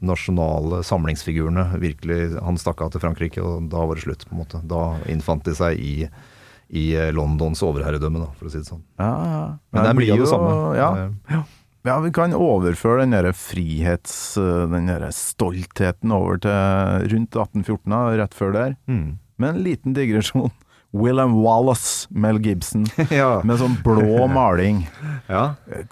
[0.04, 4.44] nasjonale samlingsfigurene, virkelig Han stakk av til Frankrike, og da var det slutt, på en
[4.44, 4.62] måte.
[4.68, 6.10] Da innfant de seg i
[6.68, 8.82] i eh, Londons overherredømme, da, for å si det sånn.
[9.00, 9.44] Ja, ja.
[9.72, 10.50] Men det er mye av det samme.
[10.76, 10.88] Ja.
[11.00, 11.46] Eh,
[11.86, 14.16] ja, vi kan overføre den derre frihets...
[14.38, 18.74] Den derre stoltheten over til rundt 1814, rett før der.
[18.90, 19.18] Mm.
[19.38, 20.50] Med en liten digresjon.
[20.96, 23.42] William Wallace, Mel Gibson, Ja.
[23.44, 24.86] med sånn blå maling.
[25.28, 25.42] ja.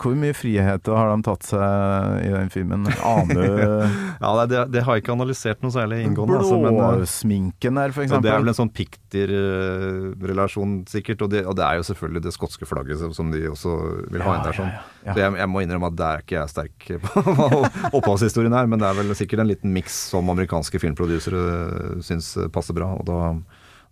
[0.00, 2.86] Hvor mye friheter har de tatt seg i den filmen?
[3.04, 3.44] Aner du
[4.24, 6.38] ja det, det har jeg ikke analysert noe særlig inngående.
[6.40, 11.26] Altså, men, eh, Blåsminken der, for så det er vel en sånn pikter-relasjon, sikkert.
[11.26, 13.76] Og det, og det er jo selvfølgelig det skotske flagget som, de også
[14.12, 14.56] vil ha inn der.
[14.62, 14.72] sånn.
[15.06, 17.50] Så jeg, jeg må innrømme at der er ikke jeg sterk på hva
[17.92, 22.74] opphavshistorien her, men det er vel sikkert en liten miks som amerikanske filmprodusere syns passer
[22.76, 23.18] bra, og da,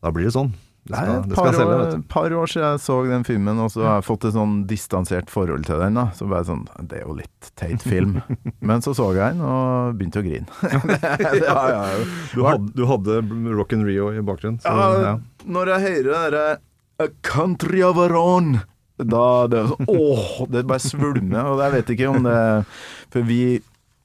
[0.02, 0.54] da blir det sånn.
[0.84, 3.70] Det Det er et par, selge, år, par år siden jeg så den filmen, og
[3.72, 5.94] så har jeg fått et sånn distansert forhold til den.
[5.96, 8.18] da Så bare sånn Det er jo litt teit film.
[8.68, 10.46] Men så så jeg den, og begynte å grine.
[11.48, 12.04] ja, ja, ja.
[12.34, 13.18] Du hadde, du hadde
[13.56, 14.60] Rock and Rio i bakgrunnen.
[14.60, 15.14] Så, Ja, ja.
[15.46, 16.46] når jeg hører det derre
[17.00, 18.60] A country of our own
[19.00, 21.48] Da det er sånn Åh, det bare svulmer.
[21.54, 22.36] Og jeg vet ikke om det
[23.10, 23.40] For vi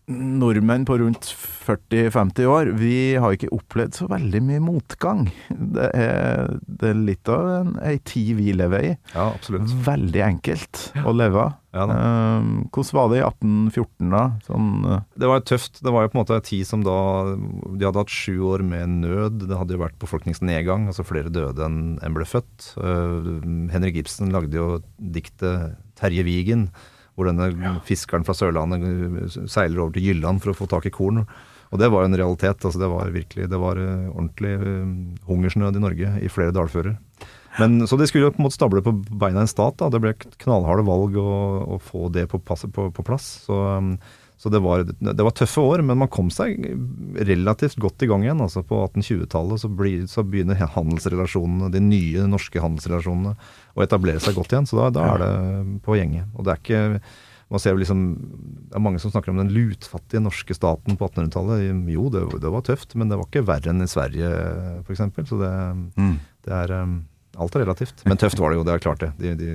[0.10, 5.28] nordmenn på rundt 40-50 år, vi har ikke opplevd så veldig mye motgang.
[5.49, 8.91] Det er, det er litt av en, ei tid vi lever i.
[9.14, 9.70] ja, absolutt.
[9.86, 11.57] Veldig enkelt å leve av.
[11.70, 11.86] Ja.
[11.86, 14.24] Um, hvordan var det i 1814, da?
[14.47, 15.82] Sånn uh, Det var tøft.
[15.86, 16.95] Det var jo på en måte en tid som da
[17.38, 19.43] De hadde hatt sju år med nød.
[19.45, 22.72] Det hadde jo vært befolkningsnedgang, altså flere døde enn en ble født.
[22.82, 23.38] Uh,
[23.70, 26.70] Henrik Ibsen lagde jo diktet 'Terje Vigen',
[27.20, 30.93] hvor denne fiskeren fra Sørlandet uh, seiler over til Jylland for å få tak i
[30.95, 31.26] korn.
[31.70, 32.63] Og det var jo en realitet.
[32.63, 34.88] altså Det var virkelig, det var uh, ordentlig uh,
[35.28, 36.95] hungersnød i Norge i flere dalfører.
[37.59, 39.76] Men, så de skulle jo på en måte stable på beina en stat.
[39.82, 43.28] da, Det ble knallharde valg å, få det på, på, på plass.
[43.49, 43.59] Så,
[44.39, 46.61] så det, var, det var tøffe år, men man kom seg
[47.27, 48.39] relativt godt i gang igjen.
[48.39, 49.71] altså På 1820-tallet så,
[50.07, 53.33] så begynner handelsrelasjonene, de nye norske handelsrelasjonene
[53.75, 54.69] å etablere seg godt igjen.
[54.69, 55.33] Så da, da er det
[55.83, 56.23] på gjenge.
[56.37, 57.01] Og det er ikke
[57.49, 58.01] man ser jo liksom,
[58.69, 61.63] Det er mange som snakker om den lutfattige norske staten på 1800-tallet.
[61.89, 64.29] Jo, det, det var tøft, men det var ikke verre enn i Sverige
[64.85, 65.01] f.eks.
[65.31, 65.53] Så det,
[66.45, 67.01] det er um,
[67.39, 68.01] Alt er relativt.
[68.09, 69.11] Men tøft var det jo, det er klart det.
[69.19, 69.51] De, de,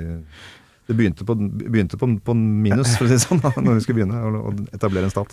[0.87, 3.83] det begynte, på, begynte på, på minus, for å si det sånn, da, når vi
[3.87, 5.33] skulle begynne å, å etablere en stat.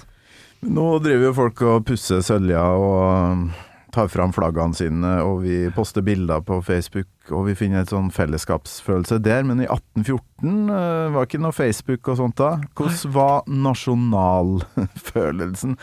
[0.61, 3.51] Nå driver jo folk og pusser sølja og um,
[3.91, 8.11] tar fram flaggene sine, og vi poster bilder på Facebook, og vi finner et sånn
[8.13, 9.43] fellesskapsfølelse der.
[9.47, 12.51] Men i 1814 uh, var ikke noe Facebook og sånt da.
[12.77, 15.73] Hvordan var nasjonalfølelsen?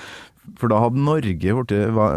[0.57, 1.73] For da hadde Norge vært,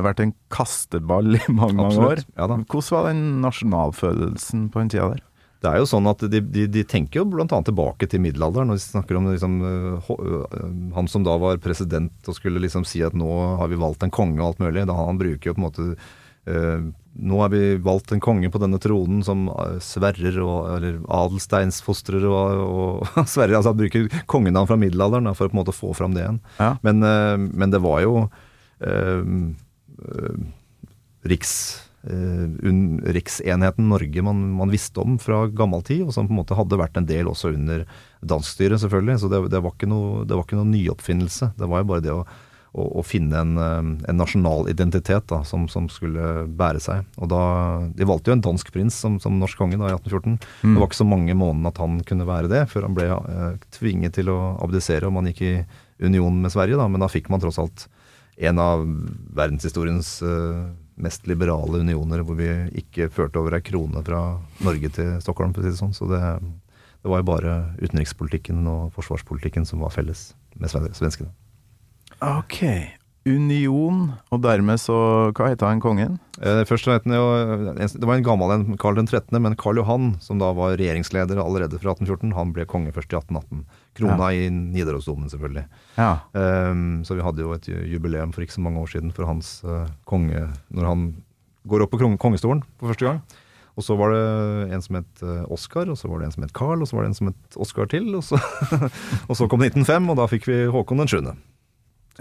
[0.05, 2.19] vært en kasteball i mange, mange år.
[2.37, 2.55] Ja da.
[2.63, 5.21] Hvordan var den nasjonalfølelsen på den tida der?
[5.61, 7.45] Det er jo sånn at de, de, de tenker jo bl.a.
[7.45, 8.71] tilbake til middelalderen.
[8.71, 9.59] Når de snakker om liksom,
[10.07, 13.27] hå- øh, han som da var president og skulle liksom si at nå
[13.59, 14.87] har vi valgt en konge og alt mulig.
[14.89, 15.85] Da han bruker jo på en måte
[16.49, 21.01] øh, Nå har vi valgt en konge på denne tronen som øh, sverrer og eller
[21.11, 22.61] adelsteinsfostrer og,
[23.11, 23.57] og sverrer.
[23.59, 26.23] Altså han bruker kongenavn fra middelalderen da, for å på en måte få fram det
[26.23, 26.39] igjen.
[26.57, 26.71] Ja.
[26.87, 28.15] Men, øh, men det var jo
[28.81, 29.25] øh,
[31.27, 31.53] riks,
[32.03, 36.57] un, riksenheten Norge man, man visste om fra gammel tid, og som på en måte
[36.57, 37.83] hadde vært en del også under
[38.25, 39.19] danskstyret, selvfølgelig.
[39.21, 41.51] Så det, det, var ikke noe, det var ikke noe nyoppfinnelse.
[41.59, 42.23] Det var jo bare det å,
[42.73, 47.05] å, å finne en, eh, en nasjonal identitet da, som, som skulle bære seg.
[47.21, 47.43] Og da,
[47.97, 50.41] De valgte jo en dansk prins som, som norsk konge da, i 1814.
[50.65, 53.47] Det var ikke så mange månedene at han kunne være det, før han ble uh,
[53.77, 55.55] tvinget til å abdisere og man gikk i
[56.01, 56.81] union med Sverige.
[56.81, 57.85] Da, men da fikk man tross alt
[58.41, 58.83] en av
[59.37, 60.61] verdenshistoriens eh,
[60.97, 62.49] mest liberale unioner, hvor vi
[62.83, 65.93] ikke førte over ei krone fra Norge til Stockholm, for å si det sånn.
[65.95, 66.19] Så det,
[67.01, 71.31] det var jo bare utenrikspolitikken og forsvarspolitikken som var felles med sve- svenskene.
[72.21, 72.59] Ok.
[73.21, 74.95] Union, og dermed så
[75.37, 76.15] Hva heter han kongen?
[76.41, 80.15] Eh, først het han jo, Det var en gammel en, Karl 13., men Karl Johan,
[80.19, 83.61] som da var regjeringsleder allerede fra 1814, han ble konge først i 1818.
[83.99, 85.67] Krona i Nidarosdomen, selvfølgelig.
[85.99, 86.15] Ja.
[86.33, 89.59] Um, så vi hadde jo et jubileum for ikke så mange år siden for hans
[89.67, 91.05] uh, konge Når han
[91.69, 93.21] går opp på kongestolen for første gang.
[93.77, 96.43] Og så var det en som het Oscar, Oskar, og så var det en som
[96.43, 98.09] het Carl, og så var det en som het Oskar til.
[98.17, 98.41] Og så,
[99.29, 101.21] og så kom 1905, og da fikk vi Håkon den 7.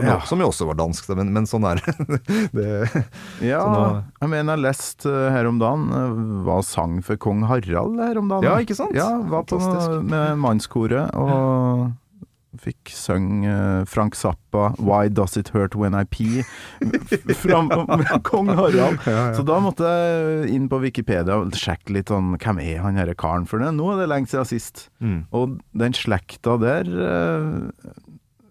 [0.01, 0.19] Som, Ja.
[0.27, 1.81] som jo også var dansk, men, men sånn er
[2.57, 3.05] det.
[3.45, 7.45] Ja, sånn, jeg mener jeg leste uh, her om dagen uh, var sang for kong
[7.51, 8.49] Harald her om dagen.
[8.49, 8.97] Ja, ikke sant?
[8.97, 10.07] Ja, var på Fantastisk.
[10.11, 11.91] med mannskoret og
[12.61, 16.43] Fikk synge eh, Frank Zappa 'Why Does It Hurt When I Pee'
[16.83, 18.99] med kong Harald.
[19.39, 23.15] Så da måtte jeg inn på Wikipedia og sjekke litt sånn Hvem er han herre
[23.15, 23.47] karen?
[23.47, 24.89] For det, nå er det lenge siden sist.
[24.99, 25.21] Mm.
[25.31, 27.95] Og den slekta der eh,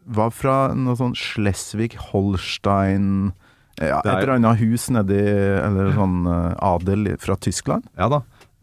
[0.10, 3.32] var fra noe sånn Schleswig-Holstein
[3.80, 5.16] ja, er- Et eller annet hus nedi
[5.64, 7.86] Eller sånn eh, adel fra Tyskland.
[7.97, 8.20] Ja da.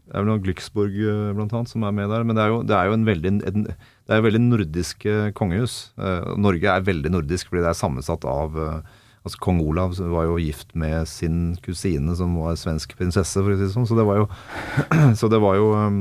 [0.07, 2.23] Det er vel noe Glücksburg eh, blant annet som er med der.
[2.23, 5.31] Men det er jo, det er jo en veldig, en, det er veldig nordisk eh,
[5.35, 5.89] kongehus.
[5.97, 8.79] Eh, Norge er veldig nordisk fordi det er sammensatt av eh,
[9.27, 13.57] Altså Kong Olav var jo gift med sin kusine som var svensk prinsesse, for å
[13.57, 13.87] si det sånn.
[13.89, 14.27] Så det var jo,
[15.19, 15.97] så det var jo um,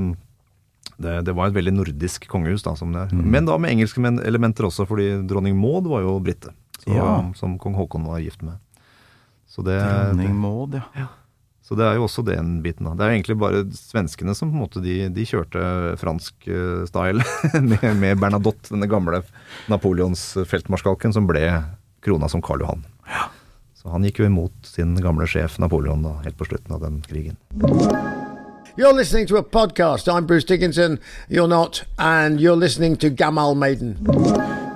[1.03, 3.13] det, det var et veldig nordisk kongehus, da, som det er.
[3.17, 6.55] Men da med engelske men- elementer også, fordi dronning Maud var jo brite.
[6.87, 7.19] Ja.
[7.37, 8.57] Som kong Haakon var gift med.
[9.51, 11.07] Så det, Dronning Maud, ja.
[11.65, 12.85] så det er jo også den biten.
[12.87, 12.95] da.
[12.95, 15.63] Det er jo egentlig bare svenskene som på en måte de, de kjørte
[16.01, 17.25] fransk eh, style
[17.71, 19.23] med, med Bernadotte, denne gamle
[19.73, 21.45] Napoleons-feltmarskalken som ble
[22.05, 22.85] krona som Karl Johan.
[23.77, 27.03] Så han gikk jo imot sin gamle sjef Napoleon da, helt på slutten av den
[27.07, 27.39] krigen.
[28.79, 30.07] You're listening to a podcast.
[30.07, 30.99] I'm Bruce Dickinson.
[31.31, 31.85] You're not.
[31.99, 33.97] And you're listening to Gamal Maiden.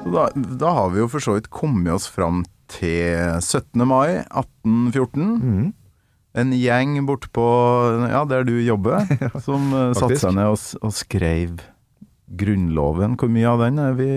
[0.06, 3.84] Da, da har vi jo for så vidt kommet oss fram til 17.
[3.84, 5.74] mai 1814.
[6.32, 7.44] En gjeng bortpå
[8.08, 9.04] ja, der du jobber,
[9.46, 11.60] som uh, satte seg ned og, og skrev
[12.40, 13.18] Grunnloven.
[13.20, 14.12] Hvor mye av den er vi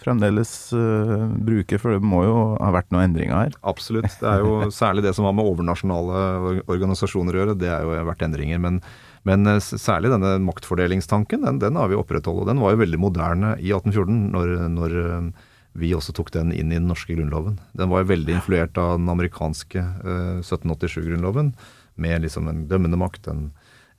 [0.00, 3.60] fremdeles uh, bruker, for det må jo ha vært noen endringer her.
[3.68, 4.08] Absolutt.
[4.22, 7.58] Det er jo særlig det som har med overnasjonale organisasjoner å gjøre.
[7.60, 8.64] Det har jo vært endringer.
[8.64, 8.80] Men,
[9.26, 12.44] men eh, særlig denne maktfordelingstanken, den, den har vi opprettholdt.
[12.44, 16.52] Og den var jo veldig moderne i 1814, når, når eh, vi også tok den
[16.54, 17.58] inn i den norske grunnloven.
[17.76, 21.54] Den var jo veldig influert av den amerikanske eh, 1787-grunnloven,
[21.96, 23.46] med liksom en dømmende makt, en,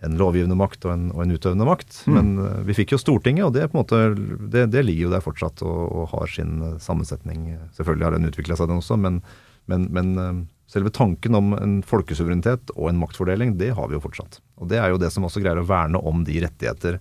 [0.05, 2.01] en lovgivende makt og en, og en utøvende makt.
[2.09, 5.63] Men eh, vi fikk jo Stortinget, og det, måte, det, det ligger jo der fortsatt
[5.65, 7.49] og, og har sin eh, sammensetning.
[7.78, 9.21] Selvfølgelig har den utvikla seg, den også, men,
[9.69, 10.36] men, men eh,
[10.71, 14.41] selve tanken om en folkesuverenitet og en maktfordeling, det har vi jo fortsatt.
[14.58, 16.99] Og det er jo det som også greier å verne om de rettigheter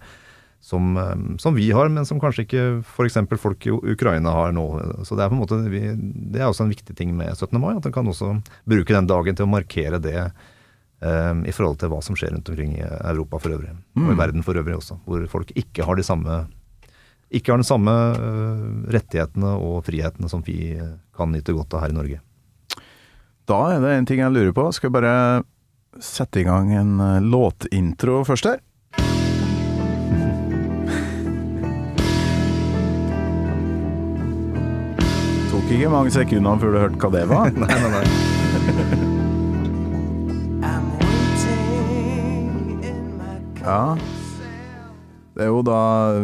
[0.67, 3.19] som, eh, som vi har, men som kanskje ikke f.eks.
[3.39, 4.67] folk i Ukraina har nå.
[5.05, 5.81] Så Det er på en måte, vi,
[6.33, 7.55] det er også en viktig ting med 17.
[7.61, 8.35] mai, at en kan også
[8.67, 12.51] bruke den dagen til å markere det eh, i forhold til hva som skjer rundt
[12.51, 15.97] omkring i Europa for øvrig, og i verden for øvrig også, hvor folk ikke har
[15.97, 16.47] de samme
[17.35, 20.77] ikke har de samme eh, rettighetene og frihetene som vi
[21.15, 22.21] kan nyte godt av her i Norge.
[23.47, 24.67] Da er det en ting jeg lurer på.
[24.75, 25.15] Skal jeg bare
[26.05, 28.59] sette i gang en uh, låtintro først her?
[35.51, 37.47] Tok ikke mange sekundene før du hørte hva det var.
[37.63, 38.07] Nei, nei, nei.
[40.67, 43.81] I'm waiting in my Ja.
[45.37, 45.81] Det er jo da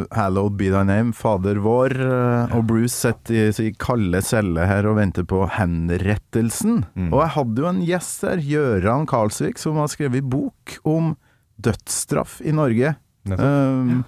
[0.09, 4.89] 'Hallowed be thy name', Fader vår, eh, og Bruce sitter i sin kalde celle her
[4.89, 6.87] og venter på henrettelsen.
[7.13, 11.13] Og jeg hadde jo en gjest her, Gøran Karlsvik, som har skrevet bok om
[11.61, 12.97] dødsstraff i Norge.
[13.29, 14.01] Um,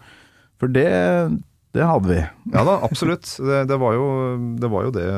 [0.59, 0.89] for det,
[1.77, 2.23] det hadde vi.
[2.55, 3.29] Ja da, absolutt.
[3.37, 4.09] Det, det, var jo,
[4.57, 5.09] det var jo det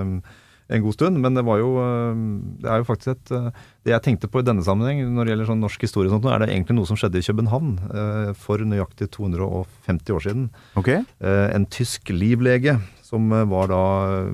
[0.69, 1.21] en god stund.
[1.23, 2.25] Men det var jo um,
[2.63, 3.51] Det er jo faktisk et uh,
[3.87, 6.43] Det jeg tenkte på i denne sammenheng, når det gjelder sånn norsk historie, sånt, er
[6.43, 10.47] det egentlig noe som skjedde i København uh, for nøyaktig 250 år siden.
[10.77, 10.89] Ok?
[10.97, 13.83] Eh, en tysk livlege som eh, var da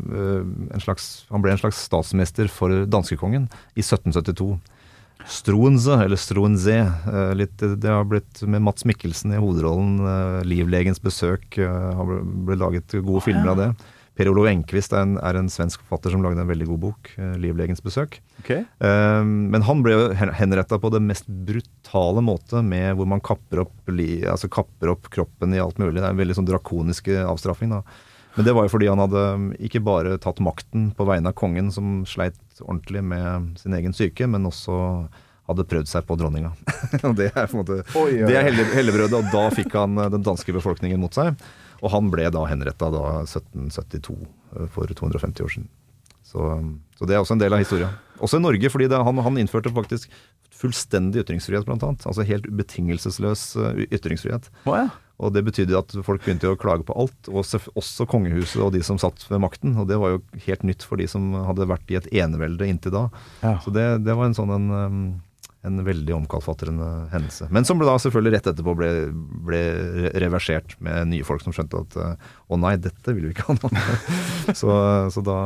[0.01, 4.55] eh, en slags Han ble en slags statsmester for danskekongen i 1772.
[5.29, 6.79] Stroense, eller Struense.
[6.81, 10.01] eh, litt, det har blitt med Mats Mikkelsen i hovedrollen.
[10.01, 11.59] eh, Livlegens besøk.
[11.59, 13.71] eh, har blitt ble laget gode filmer av det.
[14.19, 17.13] Per Olo Enquist er en, er en svensk forfatter som lagde en veldig god bok,
[17.17, 18.19] eh, 'Livlegens besøk'.
[18.43, 18.67] Okay.
[18.79, 23.77] Um, men han ble henretta på det mest brutale måte, med hvor man kapper opp,
[23.89, 26.01] li, altså kapper opp kroppen i alt mulig.
[26.01, 27.73] Det er en veldig sånn drakonisk avstraffing.
[27.73, 27.83] da.
[28.37, 31.37] Men det var jo fordi han hadde um, ikke bare tatt makten på vegne av
[31.37, 35.09] kongen, som sleit ordentlig med sin egen syke, men også
[35.51, 36.53] hadde prøvd seg på dronninga.
[37.19, 38.29] Det er på en måte Oi, ja.
[38.29, 41.37] Det er hellebrødet, og da fikk han eh, den danske befolkningen mot seg.
[41.83, 44.17] Og han ble da henretta da 1772,
[44.57, 45.71] eh, for 250 år siden.
[46.33, 46.49] Så,
[46.97, 47.91] så det er også en del av historia.
[48.23, 50.13] Også i Norge, fordi det, han, han innførte faktisk
[50.63, 52.05] fullstendig ytringsfrihet, blant annet.
[52.07, 54.49] Altså helt betingelsesløs eh, ytringsfrihet.
[54.71, 54.91] Å ja.
[55.23, 57.45] Og det betydde at folk begynte å klage på alt, og
[57.79, 59.77] også kongehuset og de som satt ved makten.
[59.79, 62.95] Og det var jo helt nytt for de som hadde vært i et enevelde inntil
[62.97, 63.05] da.
[63.45, 63.55] Ja.
[63.63, 64.73] Så det, det var en sånn en,
[65.63, 67.47] en veldig omkalfatrende hendelse.
[67.55, 68.89] Men som ble da selvfølgelig rett etterpå ble,
[69.47, 69.61] ble
[70.23, 73.57] reversert med nye folk som skjønte at uh, å nei, dette vil vi ikke ha
[73.61, 73.85] noe
[74.61, 74.73] så,
[75.15, 75.39] så da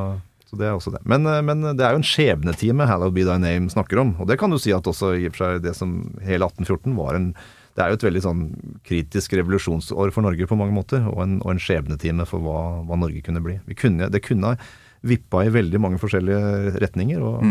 [0.47, 1.03] så det er også det.
[1.11, 4.15] Men, uh, men det er jo en skjebnetime Hallow Be Thy Name snakker om.
[4.23, 7.31] Og det kan du si at også i seg det som hele 1814 var en
[7.77, 8.43] det er jo et veldig sånn
[8.89, 12.97] kritisk revolusjonsår for Norge på mange måter, og en, og en skjebnetime for hva, hva
[12.97, 13.59] Norge kunne bli.
[13.77, 14.55] Kunne, det kunne
[15.05, 17.21] vippa i veldig mange forskjellige retninger.
[17.21, 17.43] og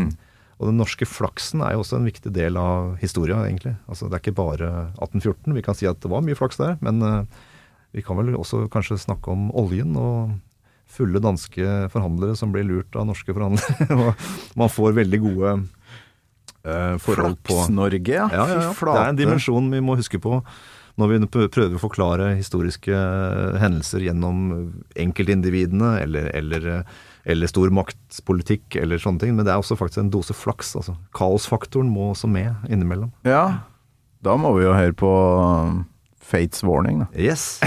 [0.55, 3.75] og den norske flaksen er jo også en viktig del av historia, egentlig.
[3.91, 5.55] Altså, det er ikke bare 1814.
[5.57, 7.47] Vi kan si at det var mye flaks der, men eh,
[7.95, 10.37] vi kan vel også kanskje snakke om oljen og
[10.95, 13.89] fulle danske forhandlere som blir lurt av norske forhandlere.
[13.99, 15.57] og man får veldig gode
[16.63, 18.29] eh, forhold på Flaks-Norge, ja.
[18.31, 18.71] ja, ja.
[18.71, 20.39] Det er en dimensjon vi må huske på
[20.95, 24.45] når vi prøver å forklare historiske eh, hendelser gjennom
[24.95, 29.35] enkeltindividene eller, eller, eh, eller stormaktspolitikk eller sånne ting.
[29.35, 30.75] Men det er også faktisk en dose flaks.
[30.77, 30.95] altså.
[31.17, 33.11] Kaosfaktoren må også med innimellom.
[33.25, 33.65] Ja,
[34.25, 35.83] da må vi jo høre på um,
[36.21, 37.07] Fates Warning, da.
[37.17, 37.59] Yes!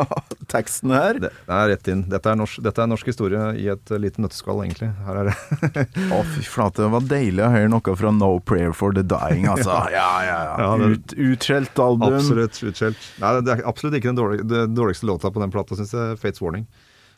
[0.52, 2.02] Teksten her Det er rett inn.
[2.10, 4.90] Dette er, norsk, dette er norsk historie i et eh, lite nøtteskall, egentlig.
[5.06, 5.86] Her er det.
[6.10, 6.82] Å, fy flate.
[6.82, 9.78] Det var deilig å høre noe fra No Prayer for the Dying, altså.
[9.96, 10.52] Ja, ja, ja.
[10.64, 12.14] Ja, det- Ut, utskjelt album.
[12.18, 13.08] Absolutt utskjelt.
[13.22, 16.18] Nei, det er absolutt ikke den dårlig, det dårligste låta på den plata, syns jeg.
[16.22, 16.66] Fates Warning.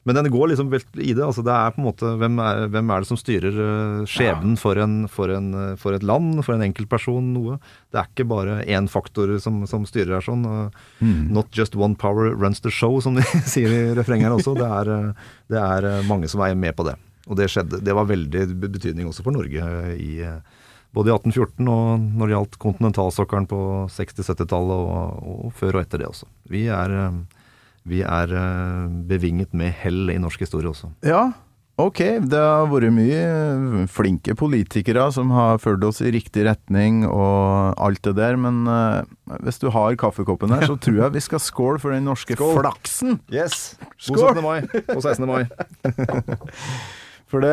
[0.02, 1.22] Men den går liksom i det.
[1.24, 4.56] altså Det er på en måte Hvem er, hvem er det som styrer eh, skjebnen
[4.58, 7.60] for, en, for, en, eh, for et land, for en enkeltperson, noe?
[7.92, 10.42] Det er ikke bare én faktor som, som styrer her sånn.
[10.98, 11.30] Mm.
[11.36, 14.56] Not just one power runs the show, som de sier i refrenget her også.
[14.58, 16.96] Det er, eh, det er mange som er med på det.
[17.30, 17.78] Og det skjedde.
[17.86, 20.16] Det var veldig betydning også for Norge i
[20.92, 23.60] både i 1814 og når det gjaldt kontinentalsokkelen på
[23.94, 26.28] 60-70-tallet, og, og før og etter det også.
[26.52, 26.92] Vi er,
[27.88, 30.90] vi er eh, bevinget med hell i norsk historie også.
[31.06, 31.32] Ja,
[31.82, 32.00] ok.
[32.30, 38.02] Det har vært mye flinke politikere som har ført oss i riktig retning og alt
[38.06, 39.02] det der, men eh,
[39.42, 42.54] hvis du har kaffekoppen her, så tror jeg vi skal skåle for den norske Skål.
[42.60, 43.18] flaksen.
[43.34, 43.74] Yes!
[43.98, 44.36] Skål!
[44.36, 44.42] 17.
[44.46, 44.60] mai
[44.94, 45.26] og 16.
[45.26, 45.44] mai.
[47.32, 47.52] For det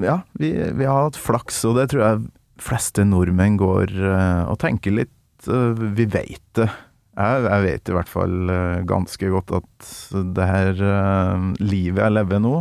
[0.00, 0.48] Ja, vi,
[0.78, 2.22] vi har hatt flaks, og det tror jeg
[2.62, 6.70] fleste nordmenn går eh, og tenker litt eh, Vi veit det.
[7.12, 9.88] Jeg, jeg vet i hvert fall eh, ganske godt at
[10.36, 12.54] det her uh, livet jeg lever nå,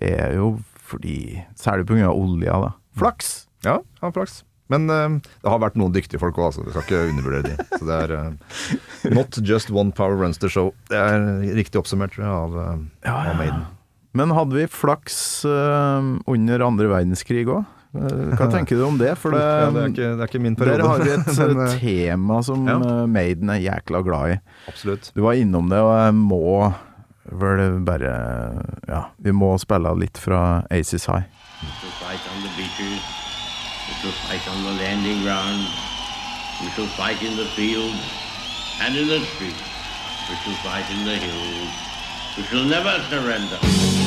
[0.00, 0.52] er jo
[0.90, 2.10] fordi Særlig pga.
[2.10, 2.70] olja, da.
[2.98, 3.32] Flaks!
[3.66, 4.40] Ja, ha flaks.
[4.70, 6.64] Men uh, det har vært noen dyktige folk òg, altså.
[6.66, 7.66] Vi skal ikke undervurdere de.
[7.74, 10.70] Så det er uh, Not just one power runs the show.
[10.90, 11.26] Det er
[11.58, 13.66] riktig oppsummert, tror jeg, av, eh, av Maiden.
[14.18, 17.62] Men hadde vi flaks under andre verdenskrig òg?
[17.92, 19.16] Hva tenker du om det?
[19.18, 20.78] For det, ja, det, er ikke, det er ikke min periode.
[20.78, 22.76] der har vi et Men, eh, tema som ja.
[22.78, 24.38] eh, Maiden er jækla glad i.
[24.70, 25.10] absolutt.
[25.16, 26.72] Du var innom det, og jeg må
[27.30, 28.12] vel bare
[28.88, 31.26] Ja, vi må spille litt fra Aces High.
[36.60, 38.02] We shall fight in the fields
[38.82, 39.62] and in the streets.
[40.28, 41.72] We shall fight in the hills.
[42.36, 43.99] We shall never surrender.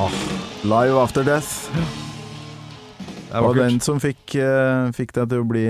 [0.00, 0.08] Ah,
[0.64, 1.68] Live After Death
[3.30, 5.64] Det var den som fikk, eh, fikk deg til å bli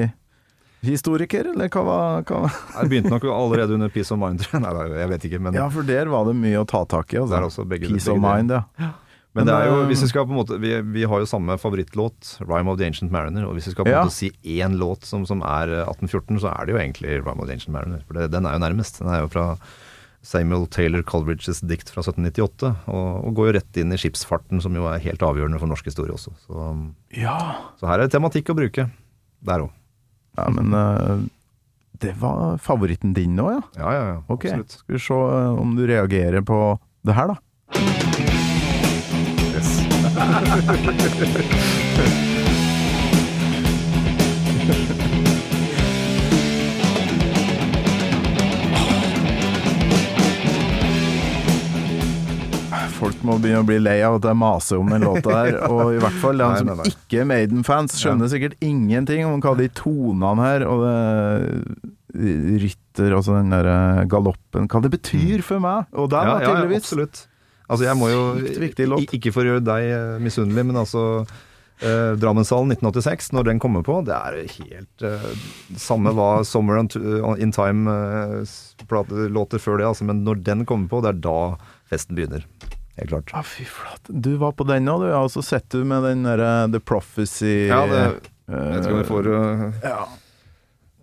[0.87, 4.62] historiker, eller hva var Jeg begynte nok allerede under Peace of Mind, tror jeg.
[4.64, 5.41] Nei, jeg vet ikke.
[5.45, 7.18] Men, Ja, for der var det mye å ta tak i.
[7.20, 7.66] Altså.
[7.68, 8.22] Begge- Peace begge of.
[8.22, 8.93] Mind, ja.
[9.35, 11.59] men det er jo, hvis vi skal på en måte Vi, vi har jo samme
[11.61, 13.45] favorittlåt, 'Rhyme of the Ancient Mariner'.
[13.51, 14.05] Og hvis vi skal på en Ja.
[14.07, 17.41] måte si én låt som, som er eh, 1814, så er det jo egentlig 'Rhyme
[17.43, 18.07] of the Ancient Mariner'.
[18.07, 18.99] For det, den er jo nærmest.
[19.03, 19.57] Den er jo fra
[20.22, 24.74] Samuel Taylor Colbridge's dikt fra 1798, og, og går jo rett inn i skipsfarten, som
[24.76, 26.30] jo er helt avgjørende for norsk historie også.
[26.44, 26.52] Så,
[27.16, 27.38] Ja,
[27.80, 28.84] så her er det tematikk å bruke.
[29.40, 29.70] Der òg.
[30.36, 31.18] ja men uh,
[32.00, 33.60] det var favoritten din nå, ja?
[33.76, 34.18] Ja, ja, ja.
[34.28, 34.50] Okay.
[34.52, 34.70] Absolutt.
[34.84, 37.36] skal vi se eh, om du reagerer på det her, da.
[39.52, 39.80] Yes.
[53.01, 55.94] Folk må begynne å bli lei av at jeg maser om den låta her, og
[55.94, 60.44] i hvert fall de som ikke er Maiden-fans, skjønner sikkert ingenting om hva de tonene
[60.44, 60.98] her og det
[62.61, 66.16] rytter, altså den der eh, galoppen, hva det betyr for meg, og Mm.
[66.16, 67.26] Ja, da, ja, ja, absolutt.
[67.70, 68.22] Altså, jeg må jo.
[69.07, 73.84] Ikke for å gjøre deg eh, misunnelig, men altså eh, Drammenshallen 1986, når den kommer
[73.86, 75.28] på, det er helt eh,
[75.78, 76.90] Samme hva Summer on,
[77.38, 78.57] in Time eh,
[78.90, 81.38] før det, altså, men når den kommer på, det er da
[81.90, 82.42] festen begynner.
[83.01, 83.30] Helt klart.
[83.34, 84.12] Ah, fy flate.
[84.12, 85.11] Du var på den òg, du.
[85.16, 88.96] Og så sitter du med den derre The Prophecy Ja, det, eh, jeg vet ikke
[88.96, 90.01] om vi får uh, ja.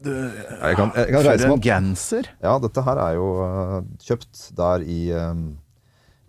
[0.07, 1.63] Jeg kan, jeg kan reise meg opp.
[1.65, 2.27] genser!
[2.43, 5.39] Ja, dette her er jo uh, kjøpt der i, eh,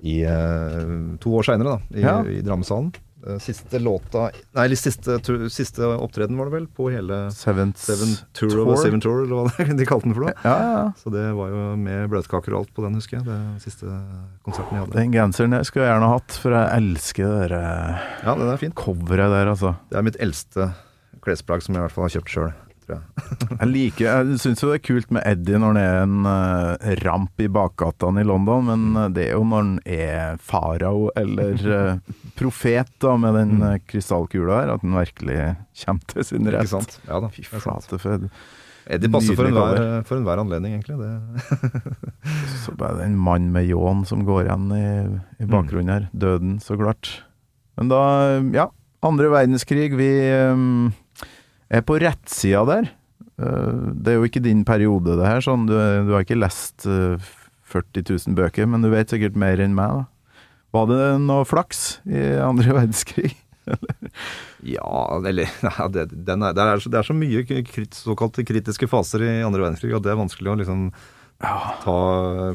[0.09, 1.99] i uh, to år seinere, da.
[1.99, 2.14] I, Ja.
[2.25, 2.95] i Drammenshallen.
[3.27, 5.16] Eh, Siste låta Nei, siste,
[5.51, 9.66] siste opptreden var det vel, på hele Seventh Seven Tour of Seven Tour, eller hva
[9.81, 10.35] de kalte den for noe.
[10.45, 10.85] Ja, ja.
[11.01, 13.27] Så det var jo med bløtkaker og alt på den, husker jeg.
[13.27, 13.91] Det siste
[14.47, 14.97] konserten jeg hadde.
[15.01, 18.62] Den genseren jeg skulle gjerne hatt, for jeg elsker det der, eh, Ja, den er
[18.62, 18.73] fin.
[18.79, 19.75] coveret der, altså.
[19.91, 20.71] Det er mitt eldste
[21.27, 22.53] klesplagg som jeg i hvert fall har kjøpt sjøl,
[22.89, 23.28] tror jeg.
[23.61, 26.91] Jeg liker, jeg syns jo det er kult med Eddie når han er en uh,
[27.05, 31.64] ramp i bakgatene i London, men eh, det er jo når han er farao eller
[31.68, 35.39] uh, profet da, med den eh, krystallkula her, at han virkelig
[35.84, 36.64] kommer til sin rett.
[36.64, 36.99] Ikke sant?
[37.09, 37.30] Ja da.
[37.34, 38.28] Fy det flate, for
[38.89, 40.97] Eddie passer for enhver, for enhver anledning, egentlig.
[40.97, 41.93] Det.
[42.64, 44.84] så bare en mann med ljåen som går igjen i,
[45.43, 45.51] i Mm.
[45.53, 46.07] bakgrunnen her.
[46.16, 47.11] Døden, så klart.
[47.76, 48.01] Men da,
[48.55, 48.68] ja.
[49.05, 50.57] Andre verdenskrig, vi er
[51.69, 52.93] på rettsida der.
[53.39, 55.43] Eh, det er jo ikke din periode, det her.
[55.45, 57.19] Sånn, du, du har ikke lest eh,
[57.69, 60.01] 40 000 bøker, men du vet sikkert mer enn meg.
[60.01, 60.41] da.
[60.77, 63.35] Var det noe flaks i andre verdenskrig?
[64.64, 68.47] Ja, eller ja, det, den er, det, er så, det er så mye krit, såkalte
[68.49, 70.89] kritiske faser i andre verdenskrig at det er vanskelig å liksom
[71.39, 71.99] ta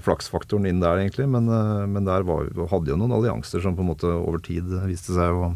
[0.04, 1.30] flaksfaktoren inn der, egentlig.
[1.32, 4.68] Men, eh, men der var, hadde jo noen allianser som på en måte over tid
[4.90, 5.54] viste seg å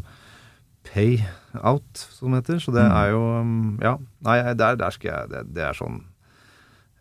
[0.92, 1.18] pay
[1.62, 2.58] out, som det heter.
[2.62, 3.96] Så det er jo um, Ja.
[4.26, 6.00] Nei, der, der skal jeg Det, det er sånn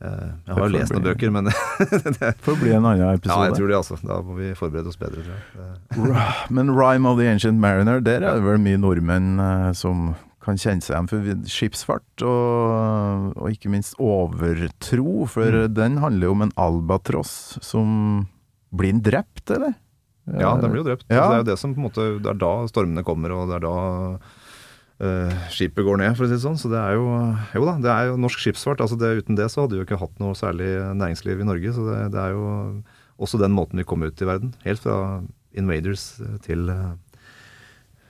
[0.02, 1.50] eh, Jeg har jo lest noen bøker, men
[2.20, 3.34] det, Får bli en annen episode.
[3.34, 3.98] Ja, jeg tror det, altså.
[4.04, 6.38] Da må vi forberede oss bedre, tror jeg.
[6.54, 10.14] Men Rhyme of the Ancient Mariner, der er det vel mye nordmenn eh, som
[10.48, 15.74] kan kjenne seg igjen for skipsfart, og, og ikke minst overtro, for Mm.
[15.76, 17.34] den handler jo om en albatross
[17.66, 17.90] som
[18.72, 19.74] blir han drept, eller?
[20.36, 21.08] Ja, den blir jo drept.
[21.08, 21.24] Ja.
[21.24, 23.48] Så det er jo det som på en måte Det er da stormene kommer, og
[23.48, 23.78] det er da
[25.08, 26.60] uh, skipet går ned, for å si det sånn.
[26.60, 27.08] Så det er jo
[27.56, 28.84] Jo da, det er jo norsk skipsfart.
[28.84, 30.70] Altså det, uten det så hadde vi jo ikke hatt noe særlig
[31.00, 31.76] næringsliv i Norge.
[31.78, 32.48] Så det, det er jo
[33.18, 34.54] også den måten vi kom ut i verden.
[34.66, 35.22] Helt fra
[35.58, 36.92] Invaders til eh,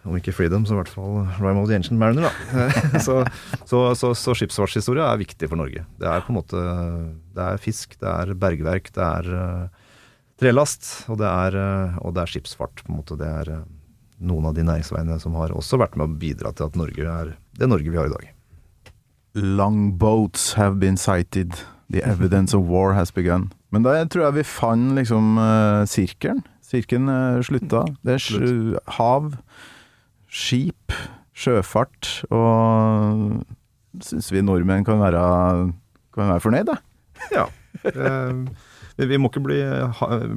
[0.07, 2.67] om ikke Freedom, så i hvert fall Rhyme of the Ancient Mariner, da.
[3.07, 3.21] så,
[3.67, 5.83] så, så, så skipsfartshistorie er viktig for Norge.
[5.99, 6.61] Det er på en måte
[7.35, 9.83] Det er fisk, det er bergverk, det er eh,
[10.41, 12.83] trelast, og det er, eh, og det er skipsfart.
[12.83, 13.17] på en måte.
[13.17, 13.65] Det er eh,
[14.19, 17.37] noen av de næringsveiene som har også vært med å bidra til at Norge er
[17.57, 18.29] det Norge vi har i dag.
[19.35, 21.53] Long boats have been sighted.
[21.89, 23.51] The evidence of war has begun.
[23.71, 26.43] Men da tror jeg vi fant liksom eh, sirkelen.
[26.61, 27.85] Sirkelen slutta.
[28.03, 29.37] Det er hav,
[30.27, 30.91] skip,
[31.31, 33.45] sjøfart, og
[34.03, 35.21] syns vi nordmenn kan være,
[36.11, 36.75] kan være fornøyd, da.
[37.31, 37.45] Ja.
[38.97, 39.57] Vi, må ikke bli,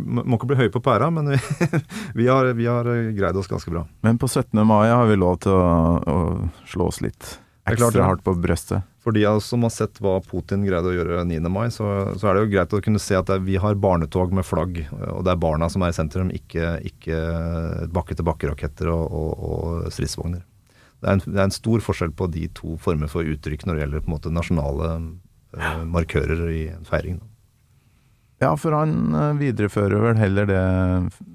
[0.05, 1.39] må ikke bli høye på pæra, men vi,
[2.19, 3.87] vi, har, vi har greid oss ganske bra.
[4.05, 4.53] Men på 17.
[4.69, 6.19] mai har vi lov til å, å
[6.69, 8.87] slå oss litt er klart ekstra hardt på brøstet.
[9.01, 11.41] For de av oss som har sett hva Putin greide å gjøre 9.
[11.53, 11.87] mai, så,
[12.21, 14.83] så er det jo greit å kunne se at er, vi har barnetog med flagg,
[14.93, 17.21] og det er barna som er i sentrum, ikke, ikke
[17.97, 20.45] bakke-til-bakke-raketter og, og, og stridsvogner.
[21.01, 23.77] Det er, en, det er en stor forskjell på de to former for uttrykk når
[23.77, 24.91] det gjelder på en måte nasjonale
[25.57, 27.23] eh, markører i en feiring.
[27.23, 27.30] Da.
[28.41, 30.61] Ja, for han eh, viderefører vel heller det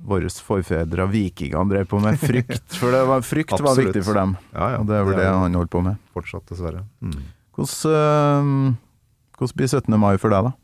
[0.10, 2.18] våre forfedre vikingene drev på med.
[2.22, 4.34] Frykt, for det var, frykt var viktig for dem.
[4.56, 6.00] Ja, ja, Og det er vel det det han holdt på med.
[6.18, 6.82] Fortsatt, dessverre.
[7.06, 7.20] Mm.
[7.56, 10.00] Hvordan, eh, hvordan blir 17.
[10.02, 10.56] mai for deg, da?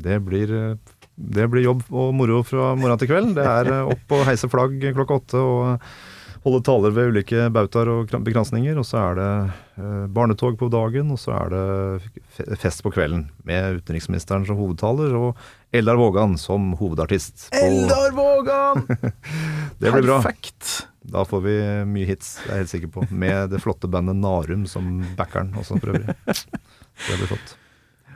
[0.00, 3.34] Det blir, eh, det blir jobb og moro fra morgen til kveld.
[3.36, 5.90] Det er opp og heise flagg klokka åtte og
[6.46, 8.78] holde taler ved ulike bautaer og kran- bekransninger.
[8.80, 13.26] Og så er det barnetog på dagen, og så er det fest på kvelden.
[13.44, 15.36] Med utenriksministeren som hovedtaler og
[15.72, 17.48] Eldar Vågan som hovedartist.
[17.50, 18.86] på- Eldar Vågan!
[19.78, 20.22] Det blir bra.
[20.22, 20.86] Perfekt!
[21.10, 21.54] Da får vi
[21.88, 23.04] mye hits, det er jeg helt sikker på.
[23.10, 26.12] Med det flotte bandet Narum som backeren også, for øvrig.
[26.26, 27.54] Det blir flott.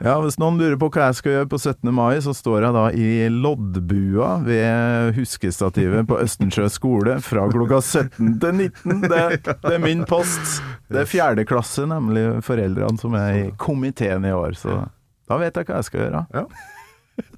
[0.03, 1.89] Ja, Hvis noen lurer på hva jeg skal gjøre på 17.
[1.95, 8.33] mai, så står jeg da i loddbua ved huskestativet på Østensjø skole fra klokka 17
[8.43, 9.01] til 19.
[9.07, 10.59] Det, det er min post.
[10.91, 14.53] Det er fjerde klasse, nemlig foreldrene, som er i komiteen i år.
[14.59, 14.81] Så
[15.31, 16.25] da vet jeg hva jeg skal gjøre.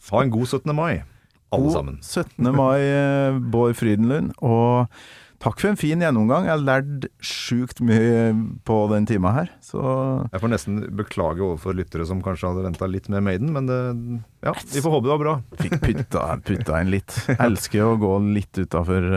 [0.10, 0.74] Ha en god 17.
[0.76, 1.04] mai,
[1.54, 2.02] alle God sammen.
[2.02, 2.52] 17.
[2.56, 4.34] mai, eh, Bård Frydenlund.
[4.46, 4.88] Og
[5.44, 6.48] takk for en fin gjennomgang.
[6.48, 8.32] Jeg har lært sjukt mye
[8.68, 9.52] på den tima her.
[9.64, 9.82] Så
[10.32, 13.82] Jeg får nesten beklage overfor lyttere som kanskje hadde venta litt mer Maiden, men det,
[14.48, 15.36] ja, vi får håpe det var bra.
[15.64, 17.20] fikk putta, putta inn litt.
[17.38, 19.12] Elsker å gå litt utafor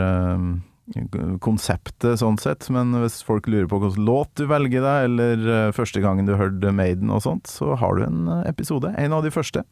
[1.41, 2.67] konseptet, sånn sett.
[2.73, 6.35] Men hvis folk lurer på hvilken låt du velger deg, eller eh, første gangen du
[6.35, 8.93] hørte Maiden og sånt, så har du en eh, episode.
[8.97, 9.63] En av de første.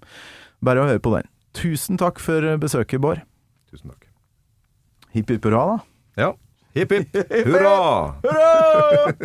[0.66, 1.28] Bare å høre på den.
[1.56, 3.24] Tusen takk for besøket, Bård.
[3.72, 4.10] Tusen takk.
[5.16, 5.78] Hipp hipp hurra, da.
[6.20, 6.30] Ja.
[6.78, 7.16] Hipp hipp
[7.48, 8.20] hurra!
[8.26, 9.16] Hurra!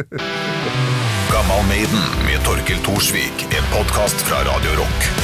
[1.34, 5.23] Gammal Maiden med Torkel Thorsvik, en podkast fra Radio Rock.